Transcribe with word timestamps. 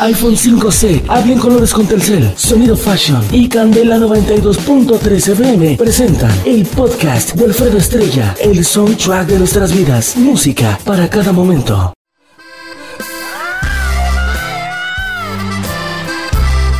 iPhone 0.00 0.34
5C, 0.34 1.04
hablen 1.08 1.38
colores 1.38 1.74
con 1.74 1.86
Telcel, 1.86 2.32
Sonido 2.34 2.74
Fashion 2.74 3.22
y 3.32 3.48
Candela 3.48 3.98
92.3 3.98 5.32
FM 5.32 5.76
presentan 5.76 6.32
el 6.46 6.64
podcast 6.64 7.34
de 7.34 7.44
Alfredo 7.44 7.76
Estrella, 7.76 8.34
el 8.40 8.64
soundtrack 8.64 9.28
de 9.28 9.38
nuestras 9.38 9.74
vidas, 9.76 10.16
música 10.16 10.78
para 10.86 11.10
cada 11.10 11.32
momento. 11.32 11.92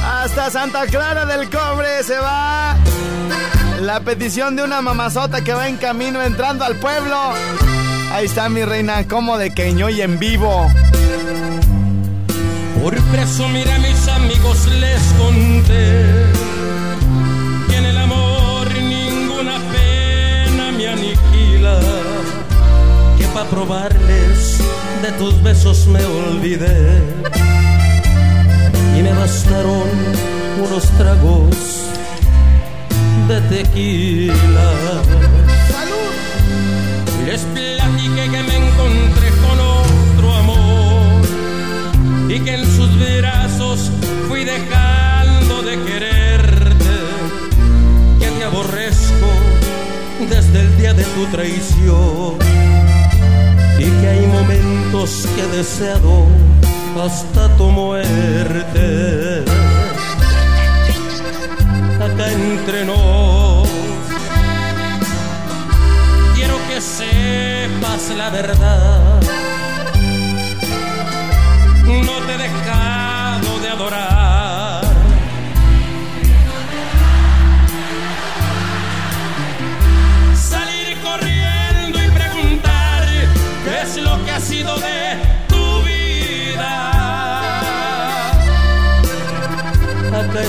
Hasta 0.03 0.51
Santa 0.51 0.87
Clara 0.87 1.27
del 1.27 1.51
Cobre 1.51 2.03
se 2.03 2.17
va 2.17 2.79
la 3.83 4.01
petición 4.01 4.57
de 4.57 4.65
una 4.65 4.81
mamazota 4.81 5.45
que 5.45 5.53
va 5.53 5.69
en 5.69 5.77
camino 5.77 6.23
entrando 6.23 6.65
al 6.65 6.77
pueblo. 6.77 7.17
Ahí 8.13 8.25
está 8.25 8.49
mi 8.49 8.65
reina, 8.65 9.07
como 9.07 9.37
de 9.37 9.51
queño 9.51 9.91
y 9.91 10.01
en 10.01 10.19
vivo. 10.19 10.67
Por 12.81 12.95
presumir 13.13 13.71
a 13.71 13.79
mis 13.79 14.09
amigos 14.09 14.67
les 14.67 15.03
conté 15.19 16.05
que 17.69 17.77
en 17.77 17.85
el 17.85 17.99
amor 17.99 18.67
ninguna 18.73 19.59
pena 19.71 20.73
me 20.73 20.89
aniquila, 20.89 21.79
que 23.19 23.27
para 23.35 23.51
probarles 23.51 24.59
de 25.03 25.13
tus 25.19 25.43
besos 25.43 25.87
me 25.89 26.03
olvidé 26.05 27.03
y 28.99 29.03
me 29.03 29.13
bastaron 29.13 29.89
unos 30.65 30.85
tragos 30.99 31.57
de 33.29 33.41
tequila. 33.53 34.71
¡Salud! 35.71 36.13
Les 37.27 37.43
platiqué 37.43 38.25
que 38.31 38.43
me 38.43 38.57
encontré 38.57 39.30
tu 51.21 51.27
traición 51.27 52.39
y 53.79 53.85
que 53.85 54.09
hay 54.09 54.27
momentos 54.27 55.27
que 55.35 55.43
he 55.43 55.57
deseado 55.59 56.27
hasta 57.05 57.49
tu 57.59 57.65
muerte. 57.65 59.45
Acá 62.07 62.33
entre 62.33 62.85
nos, 62.87 63.69
quiero 66.35 66.57
que 66.69 66.81
sepas 66.81 68.03
la 68.17 68.31
verdad. 68.31 69.21
No 71.87 72.15
te 72.27 72.35
he 72.35 72.39
dejado 72.39 73.59
de 73.61 73.69
adorar. 73.69 74.10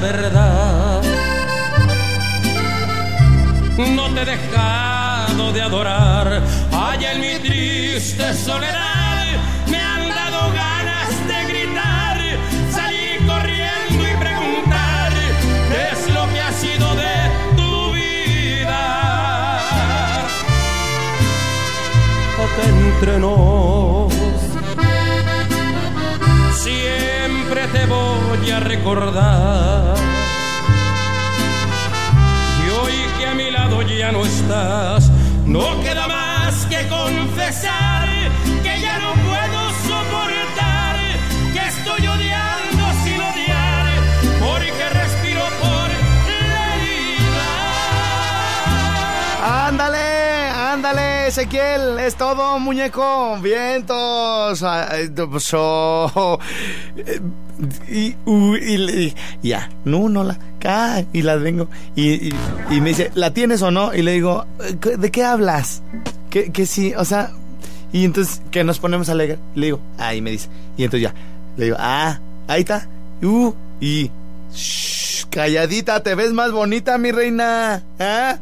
verdad. 0.00 1.02
No 3.78 4.14
te 4.14 4.22
he 4.22 4.24
dejado 4.24 5.52
de 5.52 5.62
adorar. 5.62 6.42
Allá 6.72 7.12
en 7.12 7.20
mi 7.20 7.38
triste 7.38 8.34
soledad 8.34 8.91
a 28.52 28.60
recordar. 28.60 29.94
Y 32.64 32.70
hoy 32.70 32.92
que 33.18 33.26
a 33.26 33.34
mi 33.34 33.50
lado 33.50 33.82
ya 33.82 34.12
no 34.12 34.24
estás, 34.24 35.10
no 35.46 35.80
queda 35.82 36.06
más 36.06 36.66
que 36.66 36.86
confesar 36.88 37.91
Ezequiel, 51.32 51.98
es 51.98 52.16
todo, 52.16 52.58
muñeco. 52.58 53.38
Vientos. 53.40 54.62
Eh, 54.62 55.10
Y, 57.88 58.16
y 58.26 59.14
y 59.42 59.48
ya, 59.48 59.70
no, 59.86 60.10
no 60.10 60.24
la. 60.24 60.38
Y 61.14 61.22
la 61.22 61.36
vengo. 61.36 61.68
Y, 61.96 62.34
me 62.70 62.90
dice, 62.90 63.10
¿la 63.14 63.32
tienes 63.32 63.62
o 63.62 63.70
no? 63.70 63.94
Y 63.94 64.02
le 64.02 64.12
digo, 64.12 64.44
"¿Qué- 64.82 64.98
¿de 64.98 65.10
qué 65.10 65.24
hablas? 65.24 65.82
Que, 66.28 66.52
que 66.52 66.66
sí, 66.66 66.92
o 66.98 67.04
sea. 67.06 67.30
Y 67.94 68.04
entonces, 68.04 68.42
que 68.50 68.62
nos 68.62 68.78
ponemos 68.78 69.08
a 69.08 69.14
leer. 69.14 69.38
Le 69.54 69.66
digo, 69.66 69.80
ah, 69.96 70.14
y 70.14 70.20
me 70.20 70.32
dice. 70.32 70.50
Y 70.76 70.84
entonces 70.84 71.08
ya, 71.10 71.14
le 71.56 71.64
digo, 71.64 71.76
ah, 71.80 72.20
ahí 72.46 72.60
está. 72.60 72.86
Uh, 73.22 73.54
y. 73.80 74.10
shh, 74.54 75.24
calladita, 75.30 76.02
te 76.02 76.14
ves 76.14 76.34
más 76.34 76.52
bonita, 76.52 76.98
mi 76.98 77.10
reina. 77.10 77.82
¿Ah? 77.98 78.36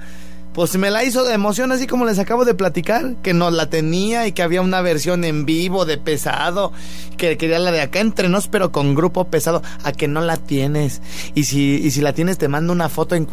Pues 0.54 0.76
me 0.76 0.90
la 0.90 1.04
hizo 1.04 1.24
de 1.24 1.32
emoción, 1.34 1.70
así 1.70 1.86
como 1.86 2.04
les 2.04 2.18
acabo 2.18 2.44
de 2.44 2.54
platicar, 2.54 3.14
que 3.22 3.32
no 3.32 3.50
la 3.50 3.66
tenía 3.66 4.26
y 4.26 4.32
que 4.32 4.42
había 4.42 4.62
una 4.62 4.80
versión 4.80 5.22
en 5.24 5.46
vivo 5.46 5.84
de 5.84 5.96
pesado, 5.96 6.72
que 7.16 7.36
quería 7.36 7.60
la 7.60 7.70
de 7.70 7.80
acá 7.80 8.00
entre 8.00 8.28
nos, 8.28 8.48
pero 8.48 8.72
con 8.72 8.96
grupo 8.96 9.24
pesado, 9.26 9.62
a 9.84 9.92
que 9.92 10.08
no 10.08 10.20
la 10.20 10.36
tienes. 10.36 11.02
Y 11.36 11.44
si, 11.44 11.76
y 11.76 11.92
si 11.92 12.00
la 12.00 12.12
tienes, 12.14 12.36
te 12.36 12.48
mando 12.48 12.72
una 12.72 12.88
foto 12.88 13.14
en... 13.14 13.28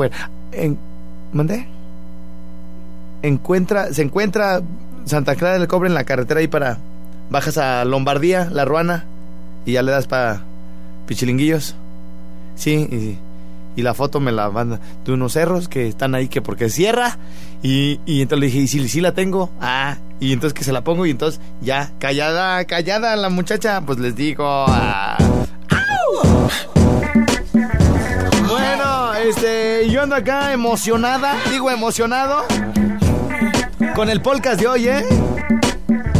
en 0.51 0.77
¿Mandé? 1.33 1.67
Encuentra, 3.23 3.91
se 3.93 4.03
encuentra 4.03 4.61
Santa 5.05 5.35
Clara 5.35 5.57
del 5.57 5.67
Cobre 5.67 5.89
en 5.89 5.95
la 5.95 6.03
carretera 6.03 6.39
ahí 6.39 6.47
para... 6.47 6.77
Bajas 7.29 7.57
a 7.57 7.83
Lombardía, 7.83 8.47
La 8.51 8.63
Ruana, 8.63 9.03
y 9.65 9.73
ya 9.73 9.81
le 9.81 9.91
das 9.91 10.07
para 10.07 10.43
Pichilinguillos. 11.07 11.75
Sí, 12.55 12.87
y, 12.89 13.17
y 13.77 13.83
la 13.83 13.93
foto 13.93 14.19
me 14.19 14.31
la 14.31 14.49
manda 14.49 14.81
de 15.05 15.13
unos 15.13 15.33
cerros 15.33 15.69
que 15.69 15.87
están 15.87 16.15
ahí 16.15 16.27
que 16.27 16.41
porque 16.41 16.69
cierra. 16.69 17.19
Y, 17.61 18.01
y 18.07 18.23
entonces 18.23 18.39
le 18.39 18.45
dije, 18.47 18.79
¿y 18.83 18.87
si, 18.89 19.01
la 19.01 19.13
tengo? 19.13 19.51
Ah, 19.61 19.97
y 20.19 20.33
entonces 20.33 20.57
que 20.57 20.63
se 20.63 20.73
la 20.73 20.83
pongo 20.83 21.05
y 21.05 21.11
entonces 21.11 21.39
ya, 21.61 21.91
callada, 21.99 22.65
callada 22.65 23.15
la 23.15 23.29
muchacha, 23.29 23.81
pues 23.81 23.99
les 23.99 24.15
digo... 24.15 24.45
ah. 24.67 25.17
Bueno, 28.49 29.13
este, 29.13 29.89
yo 29.91 30.01
ando 30.01 30.15
acá 30.15 30.53
emocionada, 30.53 31.35
digo 31.51 31.69
emocionado, 31.69 32.45
con 33.93 34.09
el 34.09 34.21
podcast 34.21 34.59
de 34.59 34.67
hoy, 34.67 34.87
¿eh? 34.87 35.05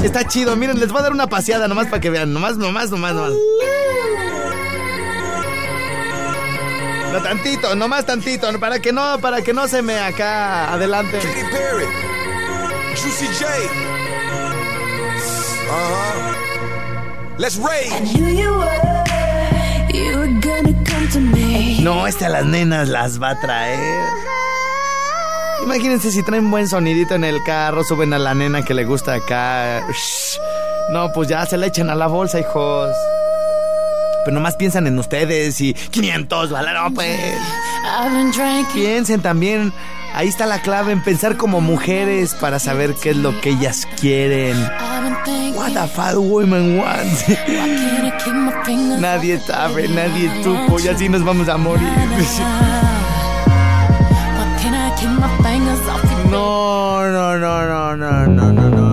Está 0.03 0.27
chido, 0.27 0.55
miren, 0.55 0.79
les 0.79 0.89
voy 0.89 0.99
a 0.99 1.03
dar 1.03 1.11
una 1.11 1.27
paseada 1.27 1.67
nomás 1.67 1.87
para 1.87 1.99
que 1.99 2.11
vean, 2.11 2.33
nomás, 2.33 2.57
nomás, 2.57 2.91
nomás, 2.91 3.15
nomás. 3.15 3.33
Bueno, 7.17 7.29
tantito, 7.29 7.75
nomás 7.75 8.05
tantito, 8.05 8.47
para 8.59 8.79
que 8.79 8.93
no, 8.93 9.19
para 9.19 9.41
que 9.41 9.51
no 9.51 9.67
se 9.67 9.81
me 9.81 9.97
acá 9.97 10.71
adelante. 10.71 11.17
Katy 11.17 11.41
Perry, 11.49 11.85
Juicy 12.95 13.25
J. 13.25 13.45
Uh 15.65 15.73
huh. 15.73 16.35
Let's 17.39 17.57
rage. 17.57 17.89
No, 21.81 22.05
este 22.05 22.25
a 22.25 22.29
las 22.29 22.45
nenas 22.45 22.87
las 22.87 23.19
va 23.19 23.31
a 23.31 23.39
traer. 23.39 24.09
Imagínense 25.63 26.11
si 26.11 26.21
traen 26.21 26.51
buen 26.51 26.67
sonidito 26.67 27.15
en 27.15 27.23
el 27.23 27.43
carro, 27.43 27.83
suben 27.83 28.13
a 28.13 28.19
la 28.19 28.35
nena 28.35 28.63
que 28.63 28.75
le 28.75 28.85
gusta 28.85 29.15
acá. 29.15 29.83
Shh. 29.91 30.39
No, 30.91 31.11
pues 31.11 31.29
ya 31.29 31.47
se 31.47 31.57
la 31.57 31.65
echan 31.65 31.89
a 31.89 31.95
la 31.95 32.05
bolsa, 32.05 32.39
hijos. 32.39 32.91
Pero 34.27 34.35
nomás 34.35 34.57
piensan 34.57 34.87
en 34.87 34.99
ustedes 34.99 35.61
y 35.61 35.73
500, 35.73 36.51
¿vale? 36.51 36.73
No, 36.73 36.93
pues. 36.93 37.17
Piensen 38.73 39.21
también. 39.21 39.71
Ahí 40.13 40.27
está 40.27 40.45
la 40.45 40.61
clave 40.61 40.91
en 40.91 41.01
pensar 41.01 41.37
como 41.37 41.61
mujeres 41.61 42.33
para 42.33 42.59
saber 42.59 42.93
qué 43.01 43.11
es 43.11 43.15
lo 43.15 43.39
que 43.39 43.51
ellas 43.51 43.87
quieren. 44.01 44.61
What 45.55 45.71
the 45.71 45.87
fuck 45.87 46.17
women 46.17 46.77
want. 46.77 47.07
nadie 48.99 49.39
sabe, 49.39 49.87
nadie 49.87 50.29
supo 50.43 50.77
y 50.77 50.89
así 50.89 51.07
nos 51.07 51.23
vamos 51.23 51.47
a 51.47 51.55
morir. 51.55 51.87
No, 56.29 57.09
no, 57.09 57.37
no, 57.37 57.65
no, 57.65 57.95
no, 57.95 58.27
no, 58.27 58.51
no, 58.51 58.86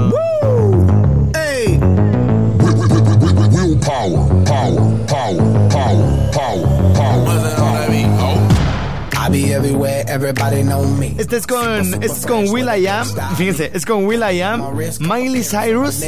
everybody 10.14 10.62
know 10.62 10.84
me. 10.84 11.14
Este 11.19 11.37
es 11.37 11.46
con, 11.46 11.94
este 11.94 12.06
es 12.06 12.26
con 12.26 12.49
Will 12.49 12.69
I 12.69 12.87
Am. 12.87 13.06
Fíjense, 13.37 13.70
es 13.75 13.84
con 13.84 14.06
Will 14.06 14.22
I 14.22 14.40
Am, 14.43 14.62
Miley 15.00 15.43
Cyrus. 15.43 16.02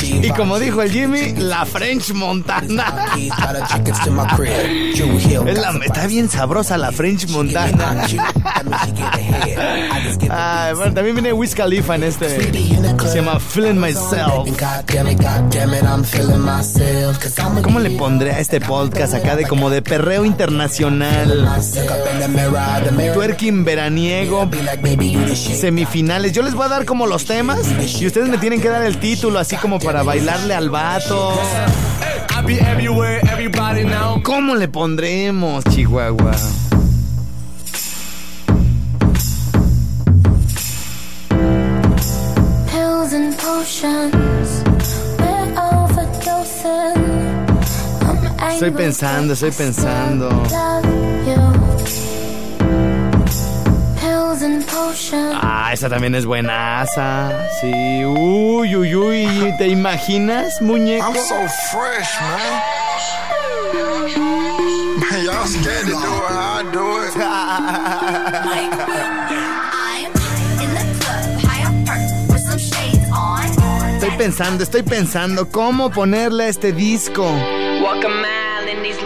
Y 0.00 0.30
como 0.30 0.58
dijo 0.58 0.82
el 0.82 0.90
Jimmy, 0.90 1.32
la 1.36 1.64
French 1.66 2.12
Montana. 2.12 2.84
Es 5.46 5.58
la- 5.58 5.72
está 5.84 6.06
bien 6.06 6.28
sabrosa 6.28 6.76
la 6.78 6.92
French 6.92 7.28
Montana. 7.28 7.94
Ah, 10.30 10.72
bueno, 10.74 10.94
también 10.94 11.16
viene 11.16 11.32
Wiz 11.32 11.54
Khalifa 11.54 11.94
en 11.96 12.04
este. 12.04 12.28
Se 13.08 13.16
llama 13.16 13.38
Feeling 13.40 13.74
Myself. 13.80 14.48
¿Cómo 17.62 17.78
le 17.80 17.90
pondré 17.90 18.32
a 18.32 18.38
este 18.40 18.60
podcast 18.60 19.14
acá 19.14 19.36
de 19.36 19.46
como 19.46 19.70
de 19.70 19.82
perreo 19.82 20.24
internacional? 20.24 21.44
Twerking 23.14 23.64
veraniego, 23.64 24.48
semifinales. 25.60 26.32
Yo 26.32 26.42
les 26.42 26.54
voy 26.54 26.64
a 26.66 26.68
dar 26.68 26.84
como 26.84 27.06
los 27.06 27.24
temas 27.24 27.58
y 28.00 28.06
ustedes 28.06 28.28
me 28.28 28.38
tienen 28.38 28.60
que 28.60 28.68
dar 28.68 28.82
el 28.82 28.98
título 28.98 29.38
así 29.38 29.56
como 29.56 29.78
para 29.84 30.02
bailarle 30.02 30.54
al 30.54 30.70
vato. 30.70 31.38
¿Cómo 34.22 34.54
le 34.54 34.68
pondremos, 34.68 35.64
Chihuahua? 35.64 36.32
Pills 42.70 43.12
and 43.12 43.36
potions, 43.38 44.62
we're 45.18 45.52
overdosing. 45.56 46.96
I'm 48.40 48.52
Estoy 48.52 48.70
pensando, 48.70 49.32
estoy 49.34 49.50
pensando. 49.52 51.11
Ah, 54.44 55.70
esa 55.72 55.88
también 55.88 56.14
es 56.16 56.26
buenaza. 56.26 57.48
Sí, 57.60 58.04
uy, 58.04 58.74
uy, 58.74 58.94
uy. 58.94 59.54
¿Te 59.56 59.68
imaginas, 59.68 60.60
muñeco? 60.60 61.06
I'm 61.06 61.14
so 61.14 61.36
fresh, 61.70 62.20
man. 62.20 62.62
Man, 64.98 65.24
y'all 65.24 65.46
scared 65.46 65.86
to 65.86 65.92
do 65.92 65.96
it 65.96 66.02
how 66.28 66.58
I 66.58 66.62
do 66.72 67.02
it. 67.02 67.14
I'm 69.74 70.12
in 70.60 70.70
the 70.74 70.84
club, 71.00 71.40
high 71.42 71.62
up 71.62 71.74
perk, 71.86 72.02
with 72.32 72.42
some 72.42 72.58
shades 72.58 73.06
on. 73.12 73.46
Estoy 73.94 74.16
pensando, 74.16 74.64
estoy 74.64 74.82
pensando 74.82 75.48
cómo 75.50 75.90
ponerle 75.90 76.44
a 76.44 76.48
este 76.48 76.72
disco. 76.72 77.22
Walk 77.80 78.04
a 78.04 78.08
mile 78.08 78.68
in 78.68 78.82
these 78.82 78.98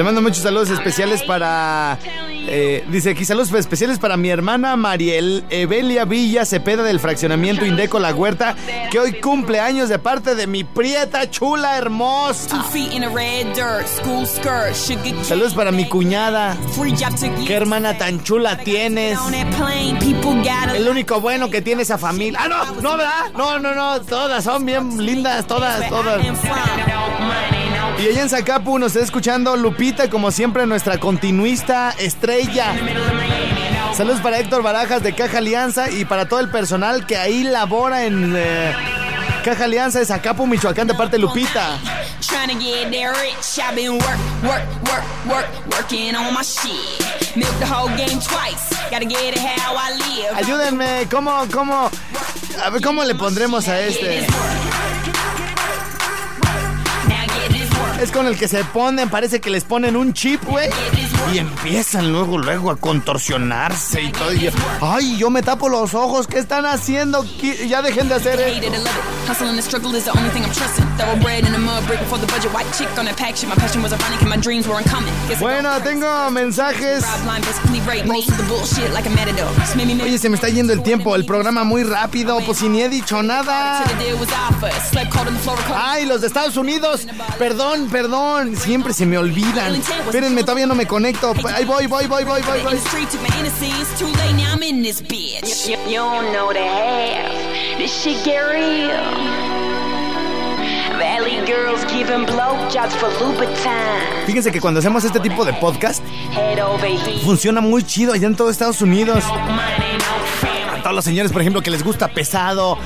Le 0.00 0.04
mando 0.04 0.22
muchos 0.22 0.42
saludos 0.42 0.70
especiales 0.70 1.22
para. 1.24 1.98
eh, 2.48 2.86
dice 2.88 3.10
aquí 3.10 3.26
saludos 3.26 3.52
especiales 3.52 3.98
para 3.98 4.16
mi 4.16 4.30
hermana 4.30 4.74
Mariel 4.74 5.44
Evelia 5.50 6.06
Villa 6.06 6.46
Cepeda 6.46 6.82
del 6.82 6.98
fraccionamiento 7.00 7.66
Indeco 7.66 7.98
La 7.98 8.14
Huerta, 8.14 8.56
que 8.90 8.98
hoy 8.98 9.20
cumple 9.20 9.60
años 9.60 9.90
de 9.90 9.98
parte 9.98 10.34
de 10.34 10.46
mi 10.46 10.64
prieta 10.64 11.28
chula 11.28 11.76
hermosa. 11.76 12.62
Saludos 15.22 15.52
para 15.52 15.70
mi 15.70 15.86
cuñada. 15.86 16.56
Qué 17.46 17.52
hermana 17.52 17.98
tan 17.98 18.24
chula 18.24 18.56
tienes. 18.56 19.18
El 20.76 20.88
único 20.88 21.20
bueno 21.20 21.50
que 21.50 21.60
tiene 21.60 21.82
esa 21.82 21.98
familia. 21.98 22.38
Ah, 22.42 22.48
no, 22.48 22.80
no, 22.80 22.96
¿verdad? 22.96 23.32
No, 23.36 23.58
no, 23.58 23.74
no. 23.74 24.00
Todas 24.00 24.44
son 24.44 24.64
bien 24.64 25.04
lindas, 25.04 25.46
todas, 25.46 25.86
todas. 25.90 26.22
Y 28.00 28.08
allá 28.08 28.22
en 28.22 28.30
Zacapu 28.30 28.78
nos 28.78 28.92
está 28.92 29.04
escuchando 29.04 29.56
Lupita, 29.56 30.08
como 30.08 30.30
siempre, 30.30 30.66
nuestra 30.66 30.98
continuista 30.98 31.94
estrella. 31.98 32.72
Saludos 33.94 34.22
para 34.22 34.38
Héctor 34.38 34.62
Barajas 34.62 35.02
de 35.02 35.14
Caja 35.14 35.36
Alianza 35.36 35.90
y 35.90 36.06
para 36.06 36.26
todo 36.26 36.40
el 36.40 36.50
personal 36.50 37.04
que 37.04 37.18
ahí 37.18 37.42
labora 37.42 38.04
en 38.06 38.34
eh, 38.34 38.74
Caja 39.44 39.64
Alianza 39.64 39.98
de 39.98 40.06
Zacapu, 40.06 40.46
Michoacán, 40.46 40.86
de 40.88 40.94
parte 40.94 41.16
de 41.16 41.18
Lupita. 41.18 41.78
Ayúdenme, 50.36 51.06
¿cómo, 51.10 51.44
cómo? 51.52 51.90
A 52.64 52.70
ver, 52.70 52.82
¿cómo 52.82 53.04
le 53.04 53.14
pondremos 53.14 53.68
a 53.68 53.78
este? 53.78 54.26
Es 58.00 58.10
con 58.12 58.26
el 58.26 58.38
que 58.38 58.48
se 58.48 58.64
ponen, 58.64 59.10
parece 59.10 59.40
que 59.40 59.50
les 59.50 59.64
ponen 59.64 59.94
un 59.94 60.14
chip, 60.14 60.42
güey. 60.44 60.70
Y 61.34 61.38
empiezan 61.38 62.10
luego, 62.10 62.38
luego 62.38 62.70
a 62.70 62.76
contorsionarse 62.76 64.00
y 64.02 64.10
todo. 64.10 64.32
Y 64.32 64.50
Ay, 64.80 65.18
yo 65.18 65.28
me 65.28 65.42
tapo 65.42 65.68
los 65.68 65.92
ojos. 65.92 66.26
¿Qué 66.26 66.38
están 66.38 66.64
haciendo? 66.64 67.24
Ya 67.68 67.82
dejen 67.82 68.08
de 68.08 68.14
hacer 68.14 68.40
eso. 68.40 68.60
Bueno, 75.40 75.70
tengo 75.82 76.30
mensajes. 76.30 77.04
Oye, 80.04 80.18
se 80.18 80.28
me 80.30 80.36
está 80.36 80.48
yendo 80.48 80.72
el 80.72 80.82
tiempo, 80.82 81.14
el 81.16 81.26
programa 81.26 81.64
muy 81.64 81.84
rápido, 81.84 82.40
pues 82.46 82.58
si 82.58 82.68
ni 82.70 82.80
he 82.80 82.88
dicho 82.88 83.22
nada. 83.22 83.84
Ay, 85.76 86.06
los 86.06 86.22
de 86.22 86.28
Estados 86.28 86.56
Unidos. 86.56 87.06
Perdón, 87.38 87.89
perdón. 87.90 88.56
Siempre 88.56 88.92
se 88.94 89.06
me 89.06 89.18
olvidan. 89.18 89.74
Espérenme, 89.74 90.42
todavía 90.42 90.66
no 90.66 90.74
me 90.74 90.86
conecto. 90.86 91.34
Ahí 91.54 91.64
voy, 91.64 91.86
voy, 91.86 92.06
voy, 92.06 92.24
voy, 92.24 92.42
voy, 92.42 92.60
voy. 92.62 92.74
the 92.74 92.88
street 92.88 93.08
took 93.10 93.20
my 93.20 93.28
innocence. 93.38 93.98
Too 93.98 94.06
late 94.06 94.34
now, 94.34 94.54
I'm 94.54 94.62
in 94.62 94.82
this 94.82 95.02
bitch. 95.02 95.68
You, 95.68 95.76
you 95.86 95.96
don't 95.96 96.32
know 96.32 96.52
the 96.52 96.60
half. 96.64 97.78
This 97.78 97.92
shit 97.92 98.24
get 98.24 98.40
real. 98.48 99.50
Valley 100.98 101.40
girls 101.46 101.82
giving 101.86 102.26
blowjobs 102.26 102.92
for 102.92 103.08
Louboutin. 103.20 104.26
Fíjense 104.26 104.52
que 104.52 104.60
cuando 104.60 104.80
hacemos 104.80 105.02
este 105.04 105.18
tipo 105.20 105.44
de 105.44 105.52
podcast, 105.54 106.02
funciona 107.24 107.60
muy 107.60 107.82
chido 107.82 108.12
allá 108.12 108.26
en 108.26 108.36
todo 108.36 108.50
Estados 108.50 108.82
Unidos. 108.82 109.24
No 110.80 110.80
money, 110.80 110.80
no 110.80 110.80
family. 110.80 110.80
A 110.80 110.82
todos 110.82 110.96
los 110.96 111.04
señores, 111.04 111.32
por 111.32 111.42
ejemplo, 111.42 111.60
que 111.62 111.70
les 111.70 111.82
gusta 111.84 112.08
pesado, 112.08 112.78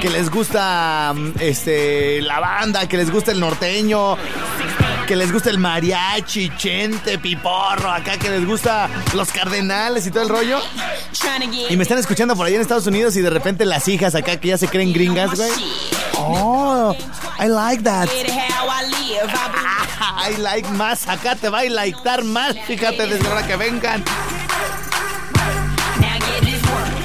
que 0.00 0.08
les 0.10 0.30
gusta 0.30 1.12
mm, 1.14 1.32
este 1.40 2.22
la 2.22 2.40
banda, 2.40 2.88
que 2.88 2.96
les 2.96 3.10
gusta 3.10 3.32
el 3.32 3.40
norteño, 3.40 4.16
que 5.06 5.16
les 5.16 5.30
gusta 5.32 5.50
el 5.50 5.58
mariachi, 5.58 6.50
chente, 6.56 7.18
piporro, 7.18 7.90
acá 7.90 8.16
que 8.18 8.30
les 8.30 8.46
gusta 8.46 8.88
los 9.14 9.30
cardenales 9.30 10.06
y 10.06 10.10
todo 10.10 10.22
el 10.22 10.28
rollo. 10.30 10.60
Y 11.68 11.76
me 11.76 11.82
están 11.82 11.98
escuchando 11.98 12.34
por 12.36 12.46
ahí 12.46 12.54
en 12.54 12.62
Estados 12.62 12.86
Unidos 12.86 13.16
y 13.16 13.20
de 13.20 13.30
repente 13.30 13.66
las 13.66 13.86
hijas 13.88 14.14
acá 14.14 14.38
que 14.40 14.48
ya 14.48 14.58
se 14.58 14.68
creen 14.68 14.92
gringas, 14.92 15.34
güey. 15.36 15.50
Oh, 16.16 16.94
I 17.38 17.48
like 17.48 17.82
that. 17.84 18.08
I 20.00 20.36
like 20.38 20.68
más, 20.70 21.06
acá 21.08 21.36
te 21.36 21.48
va 21.50 21.60
a 21.60 21.64
likear 21.64 22.24
más, 22.24 22.56
fíjate 22.66 23.06
desde 23.06 23.28
ahora 23.28 23.46
que 23.46 23.56
vengan. 23.56 24.02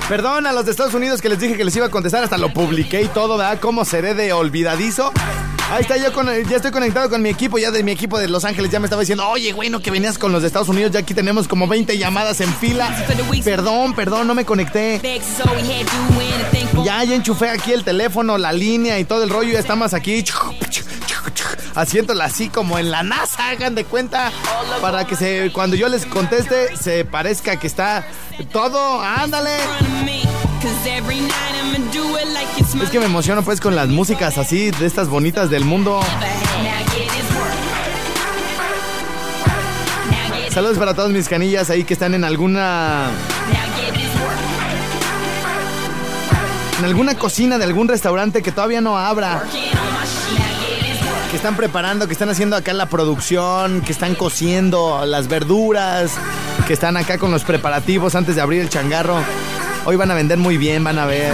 Perdón 0.10 0.48
a 0.48 0.52
los 0.54 0.66
de 0.66 0.72
Estados 0.72 0.96
Unidos 0.96 1.22
que 1.22 1.30
les 1.30 1.40
dije 1.40 1.56
que 1.56 1.64
les 1.64 1.76
iba 1.76 1.86
a 1.86 1.92
contestar, 1.92 2.24
hasta 2.24 2.40
lo 2.40 2.52
publiqué 2.52 3.04
y 3.04 3.08
todo, 3.10 3.38
¿verdad? 3.38 3.60
¿Cómo 3.62 3.86
seré 3.86 4.16
de 4.16 4.34
olvidadizo? 4.34 5.14
Ahí 5.72 5.82
está, 5.82 5.98
yo 5.98 6.10
ya 6.50 6.56
estoy 6.56 6.72
conectado 6.72 7.12
con 7.12 7.22
mi 7.22 7.30
equipo, 7.30 7.60
ya 7.60 7.70
de 7.70 7.84
mi 7.84 7.92
equipo 7.92 8.18
de 8.18 8.28
Los 8.28 8.44
Ángeles 8.44 8.72
ya 8.72 8.80
me 8.80 8.88
estaba 8.88 9.02
diciendo, 9.02 9.28
oye, 9.30 9.52
güey, 9.52 9.70
no 9.70 9.82
que 9.82 9.92
venías 9.92 10.18
con 10.18 10.32
los 10.32 10.42
de 10.42 10.48
Estados 10.48 10.68
Unidos, 10.68 10.92
ya 10.94 11.02
aquí 11.02 11.14
tenemos 11.14 11.48
como 11.48 11.68
20 11.68 11.96
llamadas 11.96 12.42
en 12.42 12.52
fila. 12.56 13.06
Perdón, 13.44 13.94
perdón, 13.94 14.26
no 14.26 14.34
me 14.34 14.46
conecté. 14.46 15.00
Ya, 16.84 17.04
ya 17.04 17.14
enchufé 17.14 17.50
aquí 17.52 17.72
el 17.72 17.84
teléfono, 17.84 18.40
la 18.40 18.52
línea 18.52 18.98
y 18.98 19.06
todo 19.06 19.24
el 19.24 19.30
rollo, 19.30 19.52
ya 19.54 19.60
estamos 19.60 19.94
aquí 19.94 20.24
haciéndola 21.80 22.26
así 22.26 22.50
como 22.50 22.78
en 22.78 22.92
la 22.92 23.04
NASA, 23.04 23.50
hagan 23.50 23.76
de 23.76 23.86
cuenta, 23.86 24.32
para 24.82 25.06
que 25.06 25.16
se 25.16 25.52
cuando 25.54 25.76
yo 25.76 25.88
les 25.90 26.06
conteste 26.06 26.76
se 26.78 27.06
parezca 27.06 27.58
que 27.58 27.68
está 27.68 28.06
todo, 28.52 29.02
ándale. 29.02 29.56
Es 32.82 32.90
que 32.90 33.00
me 33.00 33.06
emociono 33.06 33.44
pues 33.44 33.62
con 33.62 33.76
las 33.76 33.88
músicas 33.88 34.38
así 34.38 34.72
de 34.72 34.86
estas 34.86 35.08
bonitas 35.08 35.50
del 35.50 35.66
mundo. 35.66 36.02
Saludos 40.52 40.78
para 40.78 40.94
todas 40.94 41.12
mis 41.12 41.30
canillas 41.30 41.70
ahí 41.70 41.84
que 41.84 41.94
están 41.94 42.14
en 42.14 42.24
alguna 42.24 43.12
en 46.80 46.86
alguna 46.86 47.16
cocina 47.16 47.58
de 47.58 47.66
algún 47.66 47.88
restaurante 47.88 48.42
que 48.42 48.52
todavía 48.52 48.82
no 48.82 48.98
abra. 48.98 49.44
Que 51.30 51.36
están 51.36 51.56
preparando, 51.56 52.08
que 52.08 52.14
están 52.14 52.30
haciendo 52.30 52.56
acá 52.56 52.74
la 52.74 52.88
producción, 52.88 53.82
que 53.82 53.92
están 53.92 54.16
cociendo 54.16 55.06
las 55.06 55.28
verduras, 55.28 56.12
que 56.68 56.74
están 56.74 56.98
acá 56.98 57.20
con 57.20 57.30
los 57.30 57.44
preparativos 57.44 58.16
antes 58.16 58.36
de 58.36 58.42
abrir 58.42 58.62
el 58.62 58.70
changarro. 58.70 59.20
Hoy 59.86 59.96
van 59.96 60.10
a 60.10 60.16
vender 60.16 60.40
muy 60.40 60.58
bien, 60.58 60.84
van 60.84 60.98
a 60.98 61.06
ver. 61.06 61.34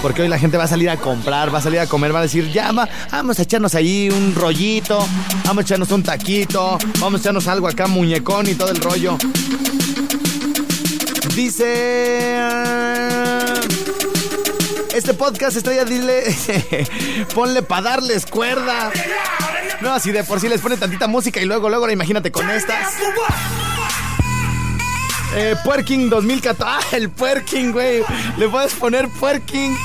Porque 0.00 0.22
hoy 0.22 0.28
la 0.28 0.38
gente 0.38 0.56
va 0.56 0.64
a 0.64 0.68
salir 0.68 0.88
a 0.88 0.96
comprar, 0.96 1.52
va 1.52 1.58
a 1.58 1.60
salir 1.60 1.78
a 1.80 1.86
comer, 1.86 2.14
va 2.14 2.20
a 2.20 2.22
decir, 2.22 2.50
ya, 2.50 2.72
vamos 3.10 3.38
a 3.38 3.42
echarnos 3.42 3.74
ahí 3.74 4.08
un 4.10 4.34
rollito, 4.34 5.06
vamos 5.44 5.58
a 5.58 5.60
echarnos 5.62 5.90
un 5.90 6.02
taquito, 6.02 6.78
vamos 6.98 7.20
a 7.20 7.22
echarnos 7.22 7.46
algo 7.48 7.68
acá, 7.68 7.86
muñecón 7.86 8.48
y 8.48 8.54
todo 8.54 8.70
el 8.70 8.80
rollo. 8.80 9.18
Dice... 11.34 12.38
Este 14.98 15.14
podcast, 15.14 15.56
estoy 15.56 15.78
a 15.78 15.84
dile, 15.84 16.24
ponle 17.34 17.62
para 17.62 17.82
darles 17.82 18.26
cuerda. 18.26 18.90
No, 19.80 19.92
así 19.92 20.10
de 20.10 20.24
por 20.24 20.40
sí 20.40 20.48
les 20.48 20.60
pone 20.60 20.76
tantita 20.76 21.06
música 21.06 21.40
y 21.40 21.44
luego, 21.44 21.68
luego, 21.68 21.88
imagínate 21.88 22.32
con 22.32 22.50
estas. 22.50 22.94
Eh, 25.36 25.54
Puerking 25.62 26.10
2014. 26.10 26.64
Ah, 26.66 26.80
el 26.96 27.10
Puerking, 27.10 27.70
güey. 27.70 28.02
Le 28.38 28.48
puedes 28.48 28.74
poner 28.74 29.08
Puerking. 29.08 29.76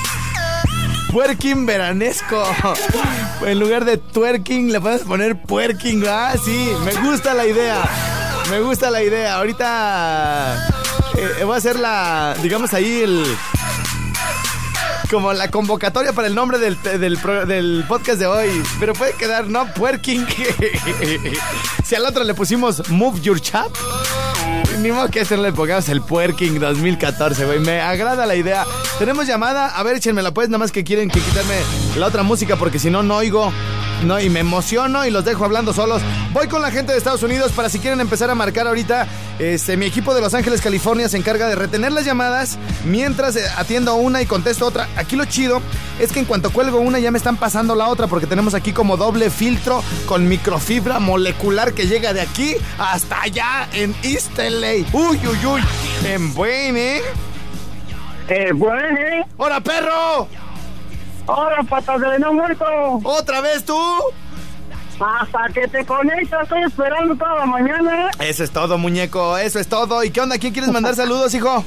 Puerking 1.11 1.67
veranesco. 1.67 2.43
En 3.45 3.59
lugar 3.59 3.85
de 3.85 3.97
twerking, 3.97 4.71
le 4.71 4.81
puedes 4.81 5.01
poner 5.03 5.39
puerking. 5.43 6.03
Ah, 6.09 6.33
sí, 6.43 6.71
me 6.83 6.93
gusta 7.07 7.35
la 7.35 7.45
idea. 7.45 7.83
Me 8.49 8.61
gusta 8.61 8.89
la 8.89 9.03
idea. 9.03 9.35
Ahorita 9.35 10.69
eh, 11.15 11.43
voy 11.43 11.53
a 11.53 11.57
hacer 11.57 11.77
la, 11.77 12.35
digamos 12.41 12.73
ahí 12.73 13.01
el 13.03 13.23
como 15.13 15.31
la 15.31 15.51
convocatoria 15.51 16.11
para 16.11 16.27
el 16.27 16.33
nombre 16.33 16.57
del, 16.57 16.75
del, 16.81 17.85
podcast 17.87 18.17
de 18.17 18.25
hoy. 18.25 18.49
Pero 18.79 18.93
puede 18.93 19.13
quedar, 19.13 19.45
¿no? 19.47 19.71
Puerking. 19.71 20.25
si 21.85 21.93
al 21.93 22.03
otro 22.07 22.23
le 22.23 22.33
pusimos 22.33 22.89
Move 22.89 23.21
Your 23.21 23.39
Chat. 23.39 23.69
Ni 24.79 24.91
modo 24.91 25.09
que 25.09 25.21
este 25.21 25.37
no 25.37 25.43
le 25.43 25.53
pongamos 25.53 25.87
el 25.89 26.01
Puerking 26.01 26.59
2014, 26.59 27.45
güey. 27.45 27.59
Me 27.59 27.79
agrada 27.79 28.25
la 28.25 28.35
idea. 28.35 28.65
Tenemos 28.97 29.27
llamada. 29.27 29.67
A 29.67 29.83
ver, 29.83 29.97
échenmela 29.97 30.31
pues, 30.31 30.49
nada 30.49 30.57
más 30.57 30.71
que 30.71 30.83
quieren 30.83 31.11
que 31.11 31.19
quitarme 31.19 31.57
la 31.95 32.07
otra 32.07 32.23
música 32.23 32.55
porque 32.55 32.79
si 32.79 32.89
no, 32.89 33.03
no 33.03 33.17
oigo. 33.17 33.53
No, 34.05 34.19
y 34.19 34.29
me 34.29 34.41
emociono 34.41 35.05
y 35.05 35.11
los 35.11 35.23
dejo 35.23 35.45
hablando 35.45 35.71
solos. 35.71 36.01
Voy 36.33 36.47
con 36.47 36.61
la 36.61 36.71
gente 36.71 36.91
de 36.91 36.97
Estados 36.97 37.23
Unidos 37.23 37.53
para 37.53 37.69
si 37.69 37.79
quieren 37.79 38.01
empezar 38.01 38.29
a 38.29 38.35
marcar 38.35 38.67
ahorita. 38.67 39.07
Este, 39.39 39.77
mi 39.77 39.85
equipo 39.85 40.13
de 40.13 40.19
Los 40.19 40.33
Ángeles, 40.33 40.61
California 40.61 41.07
se 41.07 41.17
encarga 41.17 41.47
de 41.47 41.55
retener 41.55 41.91
las 41.93 42.05
llamadas 42.05 42.57
mientras 42.85 43.35
eh, 43.37 43.43
atiendo 43.57 43.95
una 43.95 44.21
y 44.21 44.25
contesto 44.25 44.65
otra. 44.65 44.89
Aquí 44.97 45.15
lo 45.15 45.23
chido 45.25 45.61
es 45.99 46.11
que 46.11 46.19
en 46.19 46.25
cuanto 46.25 46.51
cuelgo 46.51 46.79
una 46.79 46.99
ya 46.99 47.11
me 47.11 47.17
están 47.17 47.37
pasando 47.37 47.75
la 47.75 47.87
otra 47.87 48.07
porque 48.07 48.27
tenemos 48.27 48.53
aquí 48.53 48.73
como 48.73 48.97
doble 48.97 49.29
filtro 49.29 49.81
con 50.05 50.27
microfibra 50.27 50.99
molecular 50.99 51.73
que 51.73 51.87
llega 51.87 52.13
de 52.13 52.21
aquí 52.21 52.55
hasta 52.77 53.21
allá 53.21 53.69
en 53.73 53.95
East 54.03 54.37
LA. 54.37 54.85
Uy, 54.91 55.19
uy, 55.25 55.45
uy. 55.45 55.61
En 56.05 56.33
buen, 56.33 56.75
¿eh? 56.75 57.01
Eh, 58.27 58.51
buen, 58.53 58.97
¿eh? 58.97 59.25
¡Hola, 59.37 59.61
perro! 59.61 60.27
¡Hola, 61.25 61.63
patas 61.69 62.01
de 62.01 62.19
no 62.19 62.33
muerto! 62.33 62.65
¿Otra 63.03 63.41
vez 63.41 63.63
tú? 63.63 63.77
Hasta 64.99 65.53
que 65.53 65.67
te 65.67 65.85
conectas, 65.85 66.43
estoy 66.43 66.63
esperando 66.63 67.15
toda 67.15 67.39
la 67.39 67.45
mañana. 67.45 68.11
Eso 68.19 68.43
es 68.43 68.51
todo, 68.51 68.77
muñeco, 68.77 69.37
eso 69.37 69.59
es 69.59 69.67
todo. 69.67 70.03
¿Y 70.03 70.11
qué 70.11 70.21
onda? 70.21 70.37
¿Quién 70.37 70.53
quieres 70.53 70.71
mandar 70.71 70.95
saludos, 70.95 71.33
hijo? 71.33 71.63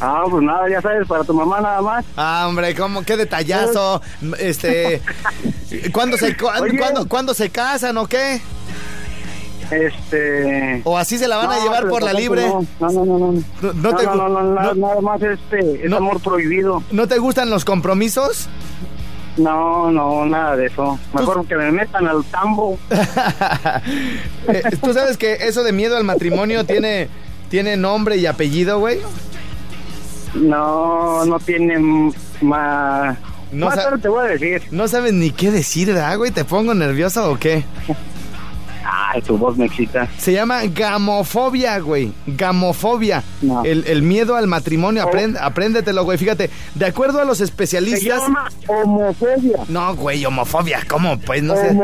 Ah, 0.00 0.24
pues 0.30 0.42
nada, 0.42 0.68
ya 0.68 0.80
sabes, 0.80 1.06
para 1.06 1.24
tu 1.24 1.34
mamá 1.34 1.60
nada 1.60 1.82
más. 1.82 2.04
Ah, 2.16 2.46
hombre, 2.48 2.74
¿cómo? 2.74 3.02
Qué 3.02 3.16
detallazo. 3.16 4.00
Este, 4.38 5.02
¿cuándo 5.92 6.16
se, 6.16 6.36
cuándo, 7.08 7.34
se 7.34 7.50
casan 7.50 7.98
o 7.98 8.06
qué? 8.06 8.40
Este. 9.70 10.82
¿O 10.84 10.98
así 10.98 11.18
se 11.18 11.28
la 11.28 11.36
van 11.36 11.50
a 11.50 11.60
llevar 11.62 11.88
por 11.88 12.02
la 12.02 12.12
libre? 12.12 12.46
No, 12.48 12.64
no, 12.80 12.90
no, 12.90 13.18
no. 13.18 13.32
No, 13.72 13.92
no, 13.92 14.28
no, 14.28 14.74
nada 14.74 15.00
más 15.00 15.22
este, 15.22 15.86
es 15.86 15.92
amor 15.92 16.20
prohibido. 16.20 16.82
¿No 16.90 17.06
te 17.06 17.18
gustan 17.18 17.50
los 17.50 17.64
compromisos? 17.64 18.48
No, 19.36 19.90
no, 19.90 20.26
nada 20.26 20.56
de 20.56 20.66
eso. 20.66 20.98
Mejor 21.14 21.46
que 21.46 21.56
me 21.56 21.70
metan 21.72 22.06
al 22.06 22.24
tambo. 22.24 22.78
Eh, 24.48 24.62
¿Tú 24.82 24.92
sabes 24.92 25.16
que 25.16 25.34
eso 25.34 25.62
de 25.62 25.72
miedo 25.72 25.96
al 25.96 26.02
matrimonio 26.02 26.64
tiene, 26.64 27.08
tiene 27.50 27.76
nombre 27.76 28.16
y 28.16 28.26
apellido, 28.26 28.78
güey? 28.80 28.98
No, 30.34 31.24
no 31.24 31.38
tiene 31.38 31.78
más... 32.40 33.16
No 33.52 33.66
más 33.66 33.78
te 34.00 34.08
voy 34.08 34.26
a 34.26 34.28
decir. 34.30 34.62
No 34.70 34.88
sabes 34.88 35.12
ni 35.12 35.30
qué 35.30 35.50
decir, 35.50 35.88
¿verdad, 35.88 36.16
güey? 36.16 36.30
¿Te 36.30 36.44
pongo 36.44 36.74
nervioso 36.74 37.30
o 37.30 37.38
qué? 37.38 37.64
Ay, 39.12 39.22
tu 39.22 39.36
voz 39.36 39.56
me 39.56 39.66
excita. 39.66 40.08
Se 40.18 40.32
llama 40.32 40.62
gamofobia, 40.66 41.80
güey. 41.80 42.12
Gamofobia. 42.28 43.24
El, 43.64 43.84
el, 43.88 44.02
miedo 44.02 44.36
al 44.36 44.46
matrimonio. 44.46 45.04
Oh. 45.04 45.38
apréndetelo, 45.40 46.04
güey. 46.04 46.16
Fíjate, 46.16 46.48
de 46.76 46.86
acuerdo 46.86 47.20
a 47.20 47.24
los 47.24 47.40
especialistas. 47.40 48.02
Se 48.02 48.08
llama 48.08 48.48
homofobia. 48.68 49.58
No, 49.68 49.96
güey, 49.96 50.24
homofobia. 50.24 50.82
¿Cómo? 50.88 51.18
Pues 51.18 51.42
no 51.42 51.56
sé. 51.56 51.76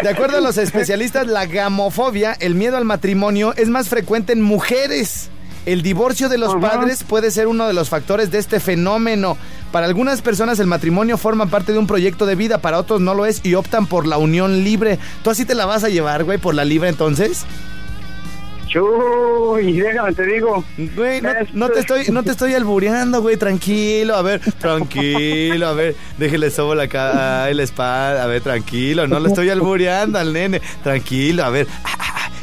De 0.00 0.08
acuerdo 0.08 0.38
a 0.38 0.40
los 0.40 0.58
especialistas, 0.58 1.26
la 1.26 1.46
gamofobia, 1.46 2.36
el 2.38 2.54
miedo 2.54 2.76
al 2.76 2.84
matrimonio, 2.84 3.52
es 3.56 3.68
más 3.68 3.88
frecuente 3.88 4.32
en 4.32 4.42
mujeres. 4.42 5.28
El 5.66 5.82
divorcio 5.82 6.28
de 6.28 6.38
los 6.38 6.54
padres 6.54 7.02
puede 7.02 7.32
ser 7.32 7.48
uno 7.48 7.66
de 7.66 7.74
los 7.74 7.88
factores 7.88 8.30
de 8.30 8.38
este 8.38 8.60
fenómeno. 8.60 9.36
Para 9.72 9.86
algunas 9.86 10.22
personas 10.22 10.58
el 10.60 10.66
matrimonio 10.66 11.18
forma 11.18 11.46
parte 11.46 11.72
de 11.72 11.78
un 11.78 11.86
proyecto 11.86 12.24
de 12.26 12.34
vida, 12.34 12.58
para 12.58 12.78
otros 12.78 13.00
no 13.00 13.14
lo 13.14 13.26
es 13.26 13.44
y 13.44 13.54
optan 13.54 13.86
por 13.86 14.06
la 14.06 14.18
unión 14.18 14.64
libre. 14.64 14.98
¿Tú 15.22 15.30
así 15.30 15.44
te 15.44 15.54
la 15.54 15.66
vas 15.66 15.84
a 15.84 15.88
llevar, 15.88 16.24
güey, 16.24 16.38
por 16.38 16.54
la 16.54 16.64
libre 16.64 16.88
entonces? 16.88 17.44
Chuy, 18.68 19.72
déjame 19.80 20.12
te 20.12 20.26
digo. 20.26 20.62
Güey, 20.94 21.22
no, 21.52 21.70
te 21.70 21.80
estoy, 21.80 22.06
no 22.08 22.22
te 22.22 22.32
estoy 22.32 22.54
albureando, 22.54 23.22
güey, 23.22 23.36
tranquilo, 23.36 24.14
a 24.14 24.22
ver, 24.22 24.40
tranquilo, 24.58 25.68
a 25.68 25.72
ver, 25.72 25.96
déjele 26.18 26.50
sobo 26.50 26.74
la 26.74 26.86
cara, 26.86 27.52
la 27.52 27.62
espalda, 27.62 28.24
a 28.24 28.26
ver, 28.26 28.42
tranquilo, 28.42 29.06
no 29.06 29.20
le 29.20 29.28
estoy 29.28 29.48
albureando 29.48 30.18
al 30.18 30.34
nene, 30.34 30.60
tranquilo, 30.82 31.44
a 31.44 31.50
ver, 31.50 31.66